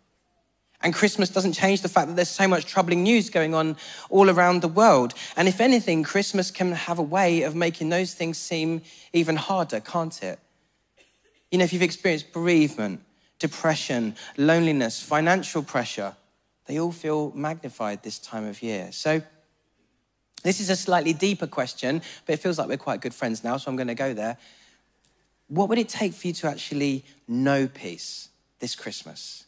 And 0.84 0.92
Christmas 0.92 1.30
doesn't 1.30 1.54
change 1.54 1.80
the 1.80 1.88
fact 1.88 2.08
that 2.08 2.16
there's 2.16 2.28
so 2.28 2.46
much 2.46 2.66
troubling 2.66 3.04
news 3.04 3.30
going 3.30 3.54
on 3.54 3.76
all 4.10 4.28
around 4.28 4.60
the 4.60 4.68
world. 4.68 5.14
And 5.34 5.48
if 5.48 5.60
anything, 5.60 6.02
Christmas 6.02 6.50
can 6.50 6.72
have 6.72 6.98
a 6.98 7.02
way 7.02 7.42
of 7.42 7.54
making 7.54 7.88
those 7.88 8.12
things 8.12 8.36
seem 8.36 8.82
even 9.14 9.36
harder, 9.36 9.80
can't 9.80 10.22
it? 10.22 10.38
You 11.54 11.58
know, 11.58 11.64
if 11.66 11.72
you've 11.72 11.82
experienced 11.82 12.32
bereavement, 12.32 13.00
depression, 13.38 14.16
loneliness, 14.36 15.00
financial 15.00 15.62
pressure, 15.62 16.16
they 16.66 16.80
all 16.80 16.90
feel 16.90 17.30
magnified 17.30 18.02
this 18.02 18.18
time 18.18 18.44
of 18.44 18.60
year. 18.60 18.90
So, 18.90 19.22
this 20.42 20.58
is 20.58 20.68
a 20.68 20.74
slightly 20.74 21.12
deeper 21.12 21.46
question, 21.46 22.02
but 22.26 22.32
it 22.32 22.40
feels 22.40 22.58
like 22.58 22.66
we're 22.66 22.76
quite 22.76 23.00
good 23.00 23.14
friends 23.14 23.44
now, 23.44 23.56
so 23.56 23.70
I'm 23.70 23.76
going 23.76 23.86
to 23.86 23.94
go 23.94 24.12
there. 24.12 24.36
What 25.46 25.68
would 25.68 25.78
it 25.78 25.88
take 25.88 26.12
for 26.12 26.26
you 26.26 26.32
to 26.32 26.48
actually 26.48 27.04
know 27.28 27.68
peace 27.68 28.30
this 28.58 28.74
Christmas? 28.74 29.44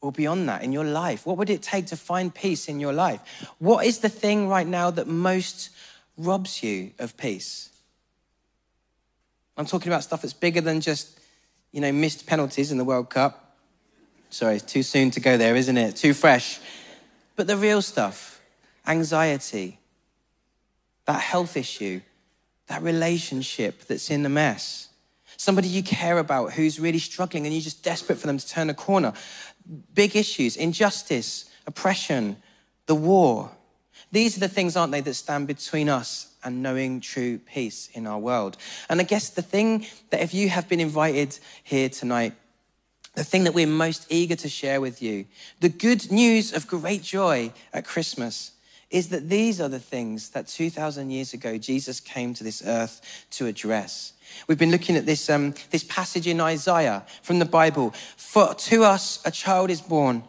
or 0.00 0.10
beyond 0.10 0.48
that 0.48 0.64
in 0.64 0.72
your 0.72 0.84
life? 0.84 1.26
What 1.26 1.36
would 1.36 1.50
it 1.50 1.62
take 1.62 1.86
to 1.86 1.96
find 1.96 2.34
peace 2.34 2.68
in 2.68 2.80
your 2.80 2.92
life? 2.92 3.20
What 3.58 3.86
is 3.86 3.98
the 3.98 4.08
thing 4.08 4.48
right 4.48 4.66
now 4.66 4.90
that 4.90 5.06
most 5.06 5.70
robs 6.16 6.60
you 6.62 6.90
of 6.98 7.16
peace? 7.16 7.70
I'm 9.56 9.66
talking 9.66 9.92
about 9.92 10.02
stuff 10.02 10.22
that's 10.22 10.32
bigger 10.32 10.62
than 10.62 10.80
just, 10.80 11.19
you 11.72 11.80
know, 11.80 11.92
missed 11.92 12.26
penalties 12.26 12.72
in 12.72 12.78
the 12.78 12.84
World 12.84 13.10
Cup. 13.10 13.56
Sorry, 14.30 14.56
it's 14.56 14.64
too 14.64 14.82
soon 14.82 15.10
to 15.12 15.20
go 15.20 15.36
there, 15.36 15.56
isn't 15.56 15.76
it? 15.76 15.96
Too 15.96 16.14
fresh. 16.14 16.60
But 17.36 17.46
the 17.46 17.56
real 17.56 17.82
stuff 17.82 18.40
anxiety, 18.86 19.78
that 21.06 21.20
health 21.20 21.56
issue, 21.56 22.00
that 22.68 22.82
relationship 22.82 23.82
that's 23.86 24.10
in 24.10 24.22
the 24.22 24.28
mess 24.28 24.88
somebody 25.36 25.68
you 25.68 25.82
care 25.82 26.18
about 26.18 26.52
who's 26.52 26.78
really 26.78 26.98
struggling 26.98 27.46
and 27.46 27.54
you're 27.54 27.62
just 27.62 27.82
desperate 27.82 28.18
for 28.18 28.26
them 28.26 28.36
to 28.36 28.46
turn 28.46 28.68
a 28.68 28.74
corner 28.74 29.14
big 29.94 30.16
issues 30.16 30.56
injustice, 30.56 31.48
oppression, 31.66 32.36
the 32.86 32.94
war. 32.94 33.50
These 34.12 34.36
are 34.36 34.40
the 34.40 34.48
things, 34.48 34.76
aren't 34.76 34.92
they, 34.92 35.00
that 35.00 35.14
stand 35.14 35.46
between 35.46 35.88
us 35.88 36.34
and 36.42 36.62
knowing 36.62 37.00
true 37.00 37.38
peace 37.38 37.88
in 37.92 38.06
our 38.06 38.18
world. 38.18 38.56
And 38.88 39.00
I 39.00 39.04
guess 39.04 39.30
the 39.30 39.42
thing 39.42 39.86
that 40.10 40.20
if 40.20 40.34
you 40.34 40.48
have 40.48 40.68
been 40.68 40.80
invited 40.80 41.38
here 41.62 41.88
tonight, 41.88 42.34
the 43.14 43.24
thing 43.24 43.44
that 43.44 43.54
we're 43.54 43.66
most 43.66 44.06
eager 44.08 44.36
to 44.36 44.48
share 44.48 44.80
with 44.80 45.02
you, 45.02 45.26
the 45.60 45.68
good 45.68 46.10
news 46.10 46.52
of 46.52 46.66
great 46.66 47.02
joy 47.02 47.52
at 47.72 47.84
Christmas, 47.84 48.52
is 48.90 49.08
that 49.10 49.28
these 49.28 49.60
are 49.60 49.68
the 49.68 49.78
things 49.78 50.30
that 50.30 50.48
2,000 50.48 51.10
years 51.10 51.32
ago 51.32 51.56
Jesus 51.58 52.00
came 52.00 52.34
to 52.34 52.44
this 52.44 52.62
earth 52.66 53.26
to 53.30 53.46
address. 53.46 54.14
We've 54.46 54.58
been 54.58 54.70
looking 54.70 54.96
at 54.96 55.06
this, 55.06 55.30
um, 55.30 55.54
this 55.70 55.84
passage 55.84 56.26
in 56.26 56.40
Isaiah 56.40 57.04
from 57.22 57.38
the 57.38 57.44
Bible. 57.44 57.94
For 58.16 58.54
to 58.54 58.84
us 58.84 59.20
a 59.24 59.30
child 59.30 59.70
is 59.70 59.80
born, 59.80 60.24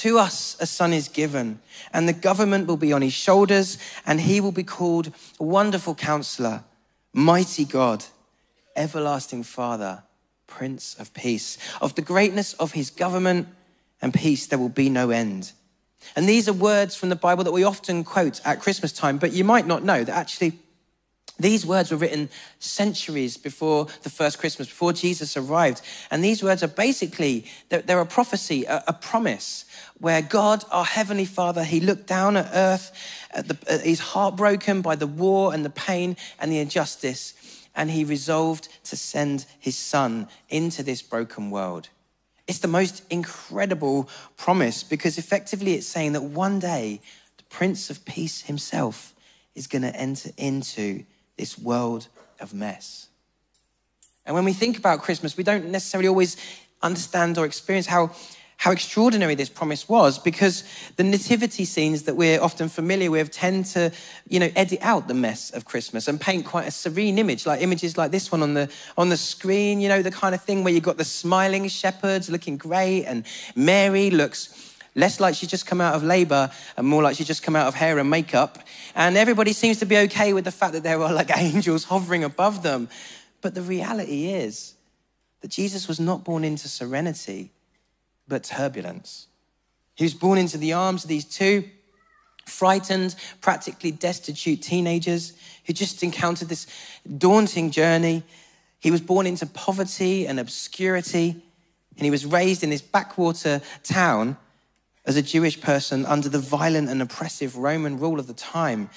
to 0.00 0.18
us 0.18 0.56
a 0.60 0.66
son 0.66 0.92
is 0.92 1.08
given, 1.08 1.60
and 1.92 2.08
the 2.08 2.12
government 2.12 2.66
will 2.66 2.76
be 2.76 2.92
on 2.92 3.02
his 3.02 3.12
shoulders, 3.12 3.78
and 4.06 4.20
he 4.20 4.40
will 4.40 4.52
be 4.52 4.64
called 4.64 5.12
Wonderful 5.38 5.94
Counselor, 5.94 6.64
Mighty 7.12 7.64
God, 7.64 8.04
Everlasting 8.76 9.44
Father, 9.44 10.02
Prince 10.46 10.94
of 10.98 11.14
Peace. 11.14 11.58
Of 11.80 11.94
the 11.94 12.02
greatness 12.02 12.54
of 12.54 12.72
his 12.72 12.90
government 12.90 13.48
and 14.02 14.12
peace, 14.12 14.46
there 14.46 14.58
will 14.58 14.68
be 14.68 14.90
no 14.90 15.10
end. 15.10 15.52
And 16.16 16.28
these 16.28 16.48
are 16.48 16.52
words 16.52 16.96
from 16.96 17.08
the 17.08 17.16
Bible 17.16 17.44
that 17.44 17.52
we 17.52 17.64
often 17.64 18.04
quote 18.04 18.40
at 18.44 18.60
Christmas 18.60 18.92
time, 18.92 19.18
but 19.18 19.32
you 19.32 19.44
might 19.44 19.66
not 19.66 19.84
know 19.84 20.02
that 20.04 20.16
actually 20.16 20.58
These 21.38 21.66
words 21.66 21.90
were 21.90 21.96
written 21.96 22.28
centuries 22.60 23.36
before 23.36 23.88
the 24.02 24.10
first 24.10 24.38
Christmas, 24.38 24.68
before 24.68 24.92
Jesus 24.92 25.36
arrived. 25.36 25.80
And 26.10 26.22
these 26.22 26.44
words 26.44 26.62
are 26.62 26.68
basically, 26.68 27.46
they're, 27.70 28.00
a 28.00 28.06
prophecy, 28.06 28.64
a, 28.66 28.92
promise, 28.92 29.64
where 29.98 30.22
God, 30.22 30.64
our 30.70 30.84
Heavenly 30.84 31.24
Father, 31.24 31.64
He 31.64 31.80
looked 31.80 32.06
down 32.06 32.36
at 32.36 32.50
earth, 32.52 32.92
at 33.30 33.48
the, 33.48 33.80
He's 33.82 34.00
heartbroken 34.00 34.82
by 34.82 34.96
the 34.96 35.06
war 35.06 35.54
and 35.54 35.64
the 35.64 35.70
pain 35.70 36.16
and 36.38 36.50
the 36.50 36.58
injustice, 36.58 37.34
and 37.74 37.90
He 37.90 38.04
resolved 38.04 38.68
to 38.84 38.96
send 38.96 39.46
His 39.58 39.76
Son 39.76 40.28
into 40.48 40.82
this 40.82 41.02
broken 41.02 41.50
world. 41.50 41.88
It's 42.46 42.58
the 42.58 42.68
most 42.68 43.02
incredible 43.10 44.08
promise 44.36 44.82
because 44.82 45.16
effectively 45.16 45.74
it's 45.74 45.86
saying 45.86 46.12
that 46.12 46.22
one 46.22 46.58
day 46.58 47.00
the 47.38 47.44
Prince 47.44 47.88
of 47.88 48.04
Peace 48.04 48.42
Himself 48.42 49.14
is 49.54 49.66
going 49.66 49.82
to 49.82 49.94
enter 49.96 50.30
into 50.36 51.04
this 51.36 51.58
world 51.58 52.08
of 52.40 52.52
mess. 52.52 53.08
And 54.26 54.34
when 54.34 54.44
we 54.44 54.52
think 54.52 54.78
about 54.78 55.02
Christmas, 55.02 55.36
we 55.36 55.44
don't 55.44 55.70
necessarily 55.70 56.08
always 56.08 56.36
understand 56.82 57.38
or 57.38 57.46
experience 57.46 57.86
how, 57.86 58.10
how 58.56 58.70
extraordinary 58.70 59.34
this 59.34 59.48
promise 59.48 59.88
was 59.88 60.18
because 60.18 60.64
the 60.96 61.04
nativity 61.04 61.64
scenes 61.64 62.04
that 62.04 62.16
we're 62.16 62.40
often 62.40 62.68
familiar 62.68 63.10
with 63.10 63.30
tend 63.30 63.66
to, 63.66 63.92
you 64.28 64.40
know, 64.40 64.50
edit 64.56 64.78
out 64.80 65.08
the 65.08 65.14
mess 65.14 65.50
of 65.50 65.64
Christmas 65.64 66.08
and 66.08 66.20
paint 66.20 66.46
quite 66.46 66.66
a 66.66 66.70
serene 66.70 67.18
image, 67.18 67.46
like 67.46 67.60
images 67.60 67.98
like 67.98 68.10
this 68.10 68.32
one 68.32 68.42
on 68.42 68.54
the, 68.54 68.70
on 68.96 69.08
the 69.08 69.16
screen, 69.16 69.80
you 69.80 69.88
know, 69.88 70.02
the 70.02 70.10
kind 70.10 70.34
of 70.34 70.42
thing 70.42 70.64
where 70.64 70.72
you've 70.72 70.82
got 70.82 70.96
the 70.96 71.04
smiling 71.04 71.68
shepherds 71.68 72.30
looking 72.30 72.56
great 72.56 73.04
and 73.04 73.26
Mary 73.54 74.10
looks 74.10 74.74
less 74.94 75.20
like 75.20 75.34
she's 75.34 75.50
just 75.50 75.66
come 75.66 75.80
out 75.80 75.94
of 75.94 76.02
labor 76.02 76.50
and 76.76 76.86
more 76.86 77.02
like 77.02 77.16
she's 77.16 77.26
just 77.26 77.42
come 77.42 77.56
out 77.56 77.66
of 77.66 77.74
hair 77.74 77.98
and 77.98 78.08
makeup. 78.08 78.58
And 78.94 79.16
everybody 79.16 79.52
seems 79.52 79.78
to 79.80 79.86
be 79.86 79.98
okay 79.98 80.32
with 80.32 80.44
the 80.44 80.52
fact 80.52 80.72
that 80.74 80.82
there 80.82 81.00
are 81.02 81.12
like 81.12 81.30
angels 81.36 81.84
hovering 81.84 82.24
above 82.24 82.62
them. 82.62 82.88
But 83.40 83.54
the 83.54 83.62
reality 83.62 84.28
is 84.28 84.74
that 85.40 85.50
Jesus 85.50 85.88
was 85.88 86.00
not 86.00 86.24
born 86.24 86.44
into 86.44 86.68
serenity, 86.68 87.50
but 88.28 88.44
turbulence. 88.44 89.28
He 89.94 90.04
was 90.04 90.14
born 90.14 90.38
into 90.38 90.58
the 90.58 90.72
arms 90.72 91.04
of 91.04 91.08
these 91.08 91.24
two 91.24 91.64
frightened, 92.46 93.14
practically 93.40 93.90
destitute 93.90 94.62
teenagers 94.62 95.32
who 95.66 95.72
just 95.72 96.02
encountered 96.02 96.48
this 96.48 96.66
daunting 97.18 97.70
journey. 97.70 98.22
He 98.80 98.90
was 98.90 99.00
born 99.00 99.26
into 99.26 99.46
poverty 99.46 100.26
and 100.26 100.38
obscurity, 100.38 101.42
and 101.96 102.04
he 102.04 102.10
was 102.10 102.26
raised 102.26 102.62
in 102.62 102.70
this 102.70 102.82
backwater 102.82 103.62
town 103.82 104.36
as 105.06 105.16
a 105.16 105.22
Jewish 105.22 105.60
person 105.60 106.04
under 106.06 106.28
the 106.28 106.38
violent 106.38 106.88
and 106.88 107.00
oppressive 107.02 107.56
Roman 107.56 107.98
rule 107.98 108.18
of 108.18 108.26
the 108.26 108.34
time. 108.34 108.90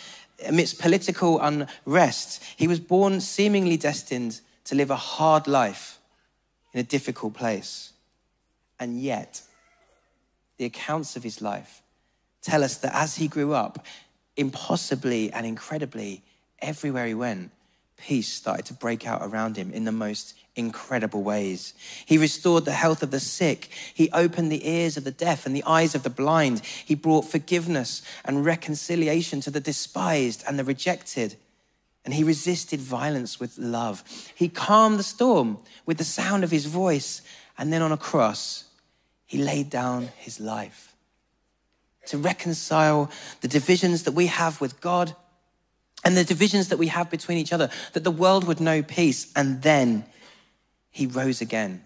Amidst 0.45 0.80
political 0.80 1.39
unrest, 1.39 2.43
he 2.55 2.67
was 2.67 2.80
born 2.80 3.21
seemingly 3.21 3.78
destined 3.78 4.39
to 4.65 4.75
live 4.75 4.91
a 4.91 4.95
hard 4.95 5.47
life 5.47 5.99
in 6.73 6.80
a 6.80 6.84
difficult 6.84 7.34
place. 7.34 7.93
And 8.80 8.99
yet, 8.99 9.41
the 10.57 10.65
accounts 10.65 11.15
of 11.15 11.23
his 11.23 11.41
life 11.41 11.82
tell 12.41 12.63
us 12.63 12.78
that 12.78 12.95
as 12.95 13.15
he 13.15 13.28
grew 13.28 13.53
up, 13.53 13.86
impossibly 14.36 15.32
and 15.34 15.45
incredibly, 15.45 16.23
everywhere 16.59 17.07
he 17.07 17.13
went, 17.13 17.51
peace 17.97 18.28
started 18.28 18.65
to 18.67 18.73
break 18.73 19.07
out 19.07 19.21
around 19.23 19.57
him 19.57 19.71
in 19.73 19.84
the 19.84 19.91
most 19.91 20.36
incredible 20.55 21.23
ways. 21.23 21.73
He 22.05 22.17
restored 22.17 22.65
the 22.65 22.71
health 22.71 23.03
of 23.03 23.11
the 23.11 23.19
sick. 23.19 23.69
He 23.93 24.09
opened 24.11 24.51
the 24.51 24.67
ears 24.67 24.97
of 24.97 25.03
the 25.03 25.11
deaf 25.11 25.45
and 25.45 25.55
the 25.55 25.63
eyes 25.63 25.95
of 25.95 26.03
the 26.03 26.09
blind. 26.09 26.59
He 26.59 26.95
brought 26.95 27.25
forgiveness 27.25 28.01
and 28.25 28.45
reconciliation 28.45 29.41
to 29.41 29.51
the 29.51 29.59
despised 29.59 30.43
and 30.47 30.57
the 30.57 30.63
rejected. 30.63 31.36
And 32.05 32.13
he 32.13 32.23
resisted 32.23 32.80
violence 32.80 33.39
with 33.39 33.57
love. 33.57 34.03
He 34.34 34.47
calmed 34.47 34.97
the 34.97 35.03
storm 35.03 35.57
with 35.86 35.97
the 35.97 36.03
sound 36.03 36.43
of 36.43 36.51
his 36.51 36.65
voice. 36.65 37.21
And 37.57 37.73
then 37.73 37.82
on 37.82 37.91
a 37.91 37.97
cross, 37.97 38.65
he 39.28 39.38
laid 39.38 39.69
down 39.69 40.09
his 40.17 40.39
life 40.39 40.95
to 42.07 42.17
reconcile 42.17 43.11
the 43.41 43.47
divisions 43.47 44.03
that 44.03 44.13
we 44.13 44.28
have 44.28 44.59
with 44.59 44.82
God 44.82 45.15
and 46.03 46.15
the 46.15 46.23
divisions 46.23 46.69
that 46.69 46.78
we 46.78 46.88
have 46.88 47.11
between 47.11 47.38
each 47.38 47.53
other, 47.53 47.69
that 47.93 48.03
the 48.03 48.11
world 48.11 48.45
would 48.45 48.61
know 48.61 48.82
peace. 48.82 49.32
And 49.36 49.61
then 49.61 50.05
he 50.89 51.05
rose 51.05 51.41
again 51.41 51.84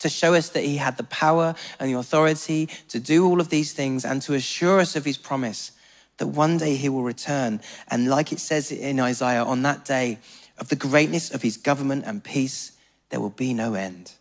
to 0.00 0.08
show 0.08 0.34
us 0.34 0.48
that 0.50 0.64
he 0.64 0.76
had 0.76 0.96
the 0.96 1.04
power 1.04 1.54
and 1.78 1.88
the 1.88 1.98
authority 1.98 2.68
to 2.88 2.98
do 2.98 3.26
all 3.26 3.40
of 3.40 3.48
these 3.48 3.72
things 3.72 4.04
and 4.04 4.20
to 4.22 4.34
assure 4.34 4.80
us 4.80 4.96
of 4.96 5.04
his 5.04 5.16
promise 5.18 5.72
that 6.16 6.26
one 6.26 6.58
day 6.58 6.74
he 6.74 6.88
will 6.88 7.02
return. 7.02 7.60
And 7.88 8.08
like 8.08 8.32
it 8.32 8.40
says 8.40 8.72
in 8.72 8.98
Isaiah, 8.98 9.44
on 9.44 9.62
that 9.62 9.84
day 9.84 10.18
of 10.58 10.68
the 10.68 10.76
greatness 10.76 11.32
of 11.32 11.42
his 11.42 11.56
government 11.56 12.04
and 12.06 12.24
peace, 12.24 12.72
there 13.10 13.20
will 13.20 13.30
be 13.30 13.54
no 13.54 13.74
end. 13.74 14.12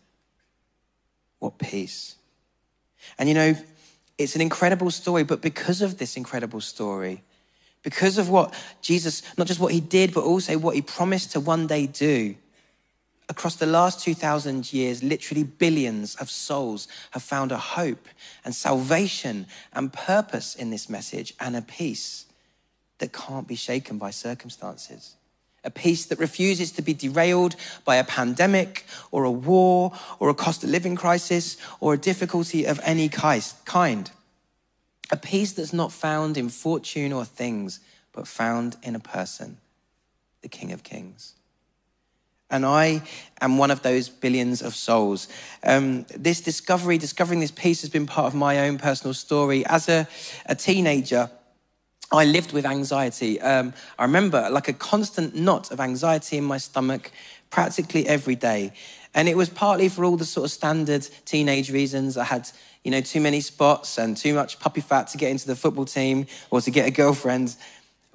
What 1.40 1.58
peace. 1.58 2.16
And 3.18 3.28
you 3.28 3.36
know, 3.36 3.56
it's 4.18 4.36
an 4.36 4.42
incredible 4.42 4.92
story, 4.92 5.24
but 5.24 5.42
because 5.42 5.82
of 5.82 5.98
this 5.98 6.18
incredible 6.18 6.62
story, 6.62 7.24
because 7.84 8.18
of 8.18 8.30
what 8.30 8.54
Jesus, 8.82 9.24
not 9.38 9.48
just 9.48 9.60
what 9.60 9.74
he 9.74 9.80
did, 9.80 10.14
but 10.14 10.24
also 10.24 10.58
what 10.58 10.76
he 10.76 10.82
promised 10.82 11.32
to 11.32 11.40
one 11.40 11.68
day 11.68 11.88
do, 11.88 12.36
across 13.30 13.56
the 13.56 13.66
last 13.66 14.04
2,000 14.04 14.74
years, 14.74 15.04
literally 15.04 15.44
billions 15.44 16.16
of 16.16 16.30
souls 16.30 16.88
have 17.12 17.24
found 17.24 17.52
a 17.52 17.58
hope 17.58 18.08
and 18.44 18.54
salvation 18.54 19.46
and 19.72 19.94
purpose 19.94 20.56
in 20.56 20.72
this 20.72 20.90
message 20.90 21.34
and 21.40 21.56
a 21.56 21.62
peace 21.62 22.26
that 22.98 23.14
can't 23.14 23.48
be 23.48 23.56
shaken 23.56 23.98
by 23.98 24.10
circumstances. 24.10 25.16
A 25.64 25.70
peace 25.70 26.06
that 26.06 26.20
refuses 26.20 26.72
to 26.74 26.82
be 26.82 26.94
derailed 26.94 27.56
by 27.84 27.98
a 27.98 28.04
pandemic 28.04 28.86
or 29.12 29.24
a 29.24 29.32
war 29.32 29.92
or 30.20 30.30
a 30.30 30.34
cost 30.34 30.64
of 30.64 30.70
living 30.70 30.96
crisis 30.96 31.58
or 31.80 31.94
a 31.94 31.98
difficulty 31.98 32.66
of 32.66 32.80
any 32.84 33.10
kind. 33.10 34.12
A 35.12 35.18
peace 35.18 35.54
that's 35.54 35.74
not 35.74 35.92
found 35.92 36.38
in 36.38 36.50
fortune 36.50 37.12
or 37.12 37.26
things, 37.26 37.80
but 38.14 38.28
found 38.28 38.78
in 38.84 38.96
a 38.96 39.00
person, 39.00 39.58
the 40.42 40.50
King 40.50 40.72
of 40.72 40.84
Kings. 40.84 41.34
And 42.52 42.66
I 42.66 43.04
am 43.42 43.58
one 43.58 43.70
of 43.70 43.84
those 43.84 44.10
billions 44.10 44.62
of 44.62 44.74
souls. 44.74 45.28
Um, 45.64 46.06
this 46.16 46.42
discovery, 46.42 46.98
discovering 46.98 47.42
this 47.42 47.52
peace, 47.52 47.82
has 47.82 47.92
been 47.92 48.08
part 48.08 48.26
of 48.26 48.34
my 48.34 48.68
own 48.68 48.80
personal 48.80 49.14
story. 49.14 49.64
As 49.66 49.88
a, 49.88 50.08
a 50.48 50.56
teenager, 50.56 51.30
I 52.12 52.26
lived 52.26 52.54
with 52.54 52.66
anxiety. 52.66 53.40
Um, 53.40 53.74
I 54.00 54.04
remember 54.04 54.50
like 54.50 54.68
a 54.68 54.74
constant 54.74 55.36
knot 55.36 55.72
of 55.72 55.80
anxiety 55.80 56.38
in 56.38 56.44
my 56.44 56.58
stomach 56.58 57.12
practically 57.52 58.08
every 58.08 58.36
day. 58.36 58.74
And 59.14 59.28
it 59.28 59.38
was 59.38 59.50
partly 59.50 59.90
for 59.90 60.06
all 60.06 60.18
the 60.18 60.26
sort 60.26 60.46
of 60.46 60.52
standard 60.52 61.08
teenage 61.26 61.72
reasons. 61.72 62.18
I 62.18 62.24
had, 62.24 62.50
you 62.84 62.92
know, 62.92 63.02
too 63.02 63.22
many 63.22 63.42
spots 63.42 63.98
and 63.98 64.18
too 64.18 64.34
much 64.34 64.60
puppy 64.60 64.82
fat 64.82 65.08
to 65.10 65.18
get 65.18 65.32
into 65.32 65.48
the 65.48 65.56
football 65.56 65.86
team 65.86 66.26
or 66.50 66.62
to 66.62 66.72
get 66.72 66.88
a 66.88 66.92
girlfriend. 66.92 67.56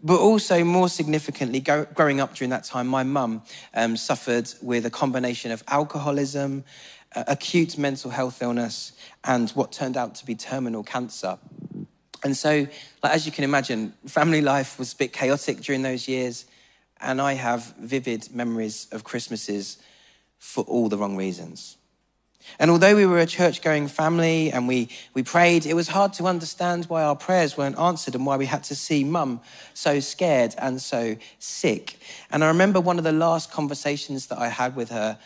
But 0.03 0.21
also, 0.21 0.65
more 0.65 0.89
significantly, 0.89 1.61
go, 1.61 1.87
growing 1.95 2.21
up 2.21 2.35
during 2.35 2.51
that 2.51 2.65
time, 2.65 2.87
my 2.87 3.05
mum 3.05 3.43
um, 3.75 3.97
suffered 3.97 4.53
with 4.61 4.85
a 4.85 4.91
combination 4.91 5.51
of 5.51 5.65
alcoholism, 5.67 6.65
uh, 7.15 7.25
acute 7.27 7.79
mental 7.79 8.11
health 8.11 8.43
illness, 8.43 8.93
and 9.25 9.51
what 9.51 9.73
turned 9.73 9.97
out 9.97 10.15
to 10.17 10.27
be 10.27 10.35
terminal 10.35 10.83
cancer. 10.83 11.39
And 12.25 12.37
so, 12.37 12.67
like, 13.03 13.13
as 13.13 13.27
you 13.27 13.33
can 13.33 13.45
imagine, 13.45 13.93
family 14.07 14.41
life 14.41 14.79
was 14.79 14.95
a 14.95 14.97
bit 14.97 15.13
chaotic 15.13 15.61
during 15.61 15.83
those 15.83 16.09
years. 16.09 16.47
And 17.01 17.21
I 17.21 17.35
have 17.35 17.75
vivid 17.79 18.35
memories 18.35 18.89
of 18.91 19.05
Christmases 19.05 19.77
for 20.39 20.65
all 20.65 20.89
the 20.89 20.97
wrong 20.97 21.17
reasons. 21.17 21.77
And 22.59 22.71
although 22.71 22.95
we 22.95 23.07
were 23.07 23.19
a 23.19 23.27
church 23.27 23.63
going 23.63 23.89
family 23.89 24.53
and 24.53 24.69
we, 24.69 24.89
we 25.15 25.23
prayed, 25.23 25.67
it 25.67 25.75
was 25.75 25.89
hard 25.89 26.13
to 26.15 26.27
understand 26.27 26.87
why 26.87 27.03
our 27.03 27.17
prayers 27.17 27.57
weren't 27.57 27.79
answered 27.79 28.15
and 28.15 28.27
why 28.27 28.37
we 28.37 28.47
had 28.47 28.65
to 28.65 28.75
see 28.75 29.03
mum 29.03 29.41
so 29.73 30.01
scared 30.01 30.55
and 30.59 30.81
so 30.81 31.17
sick. 31.39 31.99
And 32.31 32.45
I 32.45 32.49
remember 32.49 32.81
one 32.81 32.99
of 32.99 33.05
the 33.05 33.13
last 33.13 33.51
conversations 33.51 34.27
that 34.27 34.39
I 34.39 34.49
had 34.49 34.77
with 34.77 34.91
her. 34.91 35.19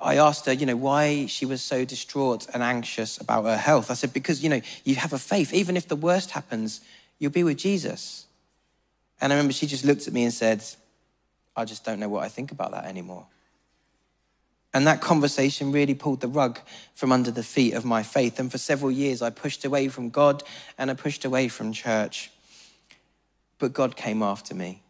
I 0.00 0.16
asked 0.16 0.46
her, 0.46 0.52
you 0.52 0.66
know, 0.66 0.76
why 0.76 1.26
she 1.26 1.44
was 1.44 1.60
so 1.60 1.84
distraught 1.84 2.46
and 2.54 2.62
anxious 2.62 3.20
about 3.20 3.44
her 3.44 3.56
health. 3.56 3.90
I 3.90 3.94
said, 3.94 4.12
because, 4.12 4.42
you 4.42 4.48
know, 4.48 4.60
you 4.84 4.94
have 4.94 5.12
a 5.12 5.18
faith. 5.18 5.52
Even 5.52 5.76
if 5.76 5.88
the 5.88 5.96
worst 5.96 6.30
happens, 6.30 6.80
you'll 7.18 7.32
be 7.32 7.42
with 7.42 7.58
Jesus. 7.58 8.26
And 9.20 9.32
I 9.32 9.36
remember 9.36 9.52
she 9.52 9.66
just 9.66 9.84
looked 9.84 10.06
at 10.06 10.12
me 10.12 10.22
and 10.22 10.32
said, 10.32 10.64
I 11.56 11.64
just 11.64 11.84
don't 11.84 11.98
know 11.98 12.08
what 12.08 12.22
I 12.22 12.28
think 12.28 12.52
about 12.52 12.70
that 12.70 12.84
anymore. 12.84 13.26
And 14.72 14.86
that 14.86 15.00
conversation 15.00 15.72
really 15.72 15.94
pulled 15.94 16.20
the 16.20 16.28
rug 16.28 16.60
from 16.94 17.10
under 17.10 17.32
the 17.32 17.42
feet 17.42 17.74
of 17.74 17.84
my 17.84 18.02
faith. 18.04 18.38
And 18.38 18.52
for 18.52 18.58
several 18.58 18.92
years, 18.92 19.22
I 19.22 19.30
pushed 19.30 19.64
away 19.64 19.88
from 19.88 20.10
God 20.10 20.44
and 20.76 20.90
I 20.90 20.94
pushed 20.94 21.24
away 21.24 21.48
from 21.48 21.72
church. 21.72 22.30
But 23.58 23.72
God 23.72 23.96
came 23.96 24.22
after 24.22 24.54
me. 24.54 24.82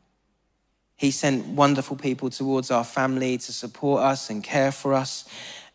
He 0.99 1.13
sent 1.13 1.47
wonderful 1.47 1.97
people 1.97 2.29
towards 2.29 2.73
our 2.73 2.83
family 2.83 3.39
to 3.39 3.53
support 3.53 4.03
us 4.03 4.31
and 4.31 4.43
care 4.43 4.73
for 4.73 4.95
us. 4.95 5.25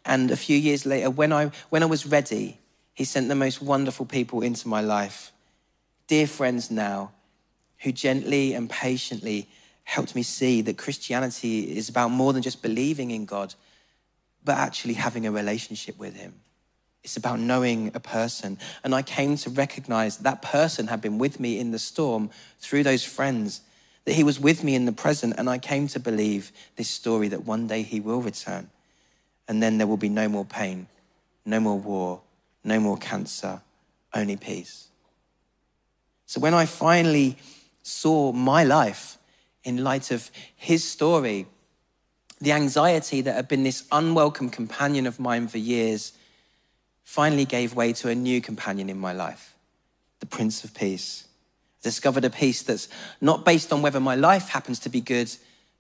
And 0.06 0.30
a 0.30 0.36
few 0.36 0.58
years 0.58 0.86
later, 0.86 1.10
when 1.10 1.32
I, 1.32 1.50
when 1.70 1.82
I 1.82 1.86
was 1.86 2.06
ready, 2.06 2.60
He 2.94 3.06
sent 3.06 3.30
the 3.30 3.36
most 3.36 3.62
wonderful 3.62 4.06
people 4.06 4.42
into 4.42 4.68
my 4.68 4.82
life. 4.82 5.32
Dear 6.08 6.28
friends 6.28 6.70
now, 6.70 7.12
who 7.80 7.94
gently 7.94 8.54
and 8.54 8.70
patiently 8.70 9.48
helped 9.86 10.14
me 10.14 10.24
see 10.24 10.62
that 10.62 10.78
Christianity 10.78 11.78
is 11.78 11.88
about 11.88 12.10
more 12.10 12.34
than 12.34 12.42
just 12.42 12.62
believing 12.62 13.12
in 13.12 13.26
God, 13.26 13.56
but 14.44 14.58
actually 14.58 14.96
having 14.96 15.26
a 15.26 15.32
relationship 15.32 15.98
with 15.98 16.18
Him. 16.18 16.34
It's 17.02 17.16
about 17.16 17.40
knowing 17.40 17.92
a 17.94 18.00
person. 18.02 18.58
And 18.84 18.94
I 18.94 19.04
came 19.04 19.38
to 19.38 19.50
recognize 19.50 20.18
that, 20.18 20.24
that 20.24 20.42
person 20.42 20.88
had 20.88 21.00
been 21.00 21.18
with 21.18 21.40
me 21.40 21.60
in 21.60 21.72
the 21.72 21.80
storm 21.80 22.30
through 22.60 22.84
those 22.84 23.06
friends, 23.06 23.62
that 24.06 24.14
he 24.14 24.24
was 24.24 24.40
with 24.40 24.64
me 24.64 24.76
in 24.76 24.86
the 24.86 24.92
present. 24.92 25.36
And 25.38 25.50
I 25.50 25.58
came 25.58 25.88
to 25.90 26.00
believe 26.00 26.52
this 26.76 26.90
story 26.90 27.28
that 27.30 27.46
one 27.46 27.68
day 27.68 27.84
he 27.84 28.00
will 28.00 28.22
return. 28.22 28.70
And 29.48 29.62
then 29.62 29.78
there 29.78 29.88
will 29.88 29.98
be 29.98 30.10
no 30.10 30.28
more 30.28 30.46
pain, 30.46 30.88
no 31.46 31.60
more 31.60 31.78
war, 31.78 32.22
no 32.64 32.80
more 32.80 32.98
cancer, 32.98 33.62
only 34.14 34.38
peace. 34.38 34.88
So 36.26 36.40
when 36.40 36.54
I 36.54 36.66
finally 36.66 37.38
saw 37.84 38.32
my 38.32 38.64
life 38.64 39.18
in 39.64 39.84
light 39.84 40.12
of 40.12 40.32
his 40.56 40.84
story, 40.84 41.48
the 42.42 42.52
anxiety 42.52 43.22
that 43.22 43.36
had 43.36 43.48
been 43.48 43.64
this 43.64 43.86
unwelcome 43.92 44.50
companion 44.50 45.08
of 45.08 45.20
mine 45.20 45.48
for 45.48 45.58
years 45.58 46.14
finally 47.04 47.46
gave 47.46 47.76
way 47.76 47.94
to 47.94 48.10
a 48.10 48.16
new 48.16 48.42
companion 48.42 48.90
in 48.90 48.98
my 48.98 49.14
life, 49.14 49.54
the 50.20 50.26
Prince 50.26 50.64
of 50.64 50.74
Peace. 50.74 51.26
Discovered 51.84 52.26
a 52.26 52.30
peace 52.32 52.64
that's 52.64 52.90
not 53.22 53.46
based 53.46 53.72
on 53.72 53.82
whether 53.84 54.00
my 54.00 54.16
life 54.16 54.50
happens 54.50 54.80
to 54.80 54.90
be 54.90 55.02
good, 55.02 55.32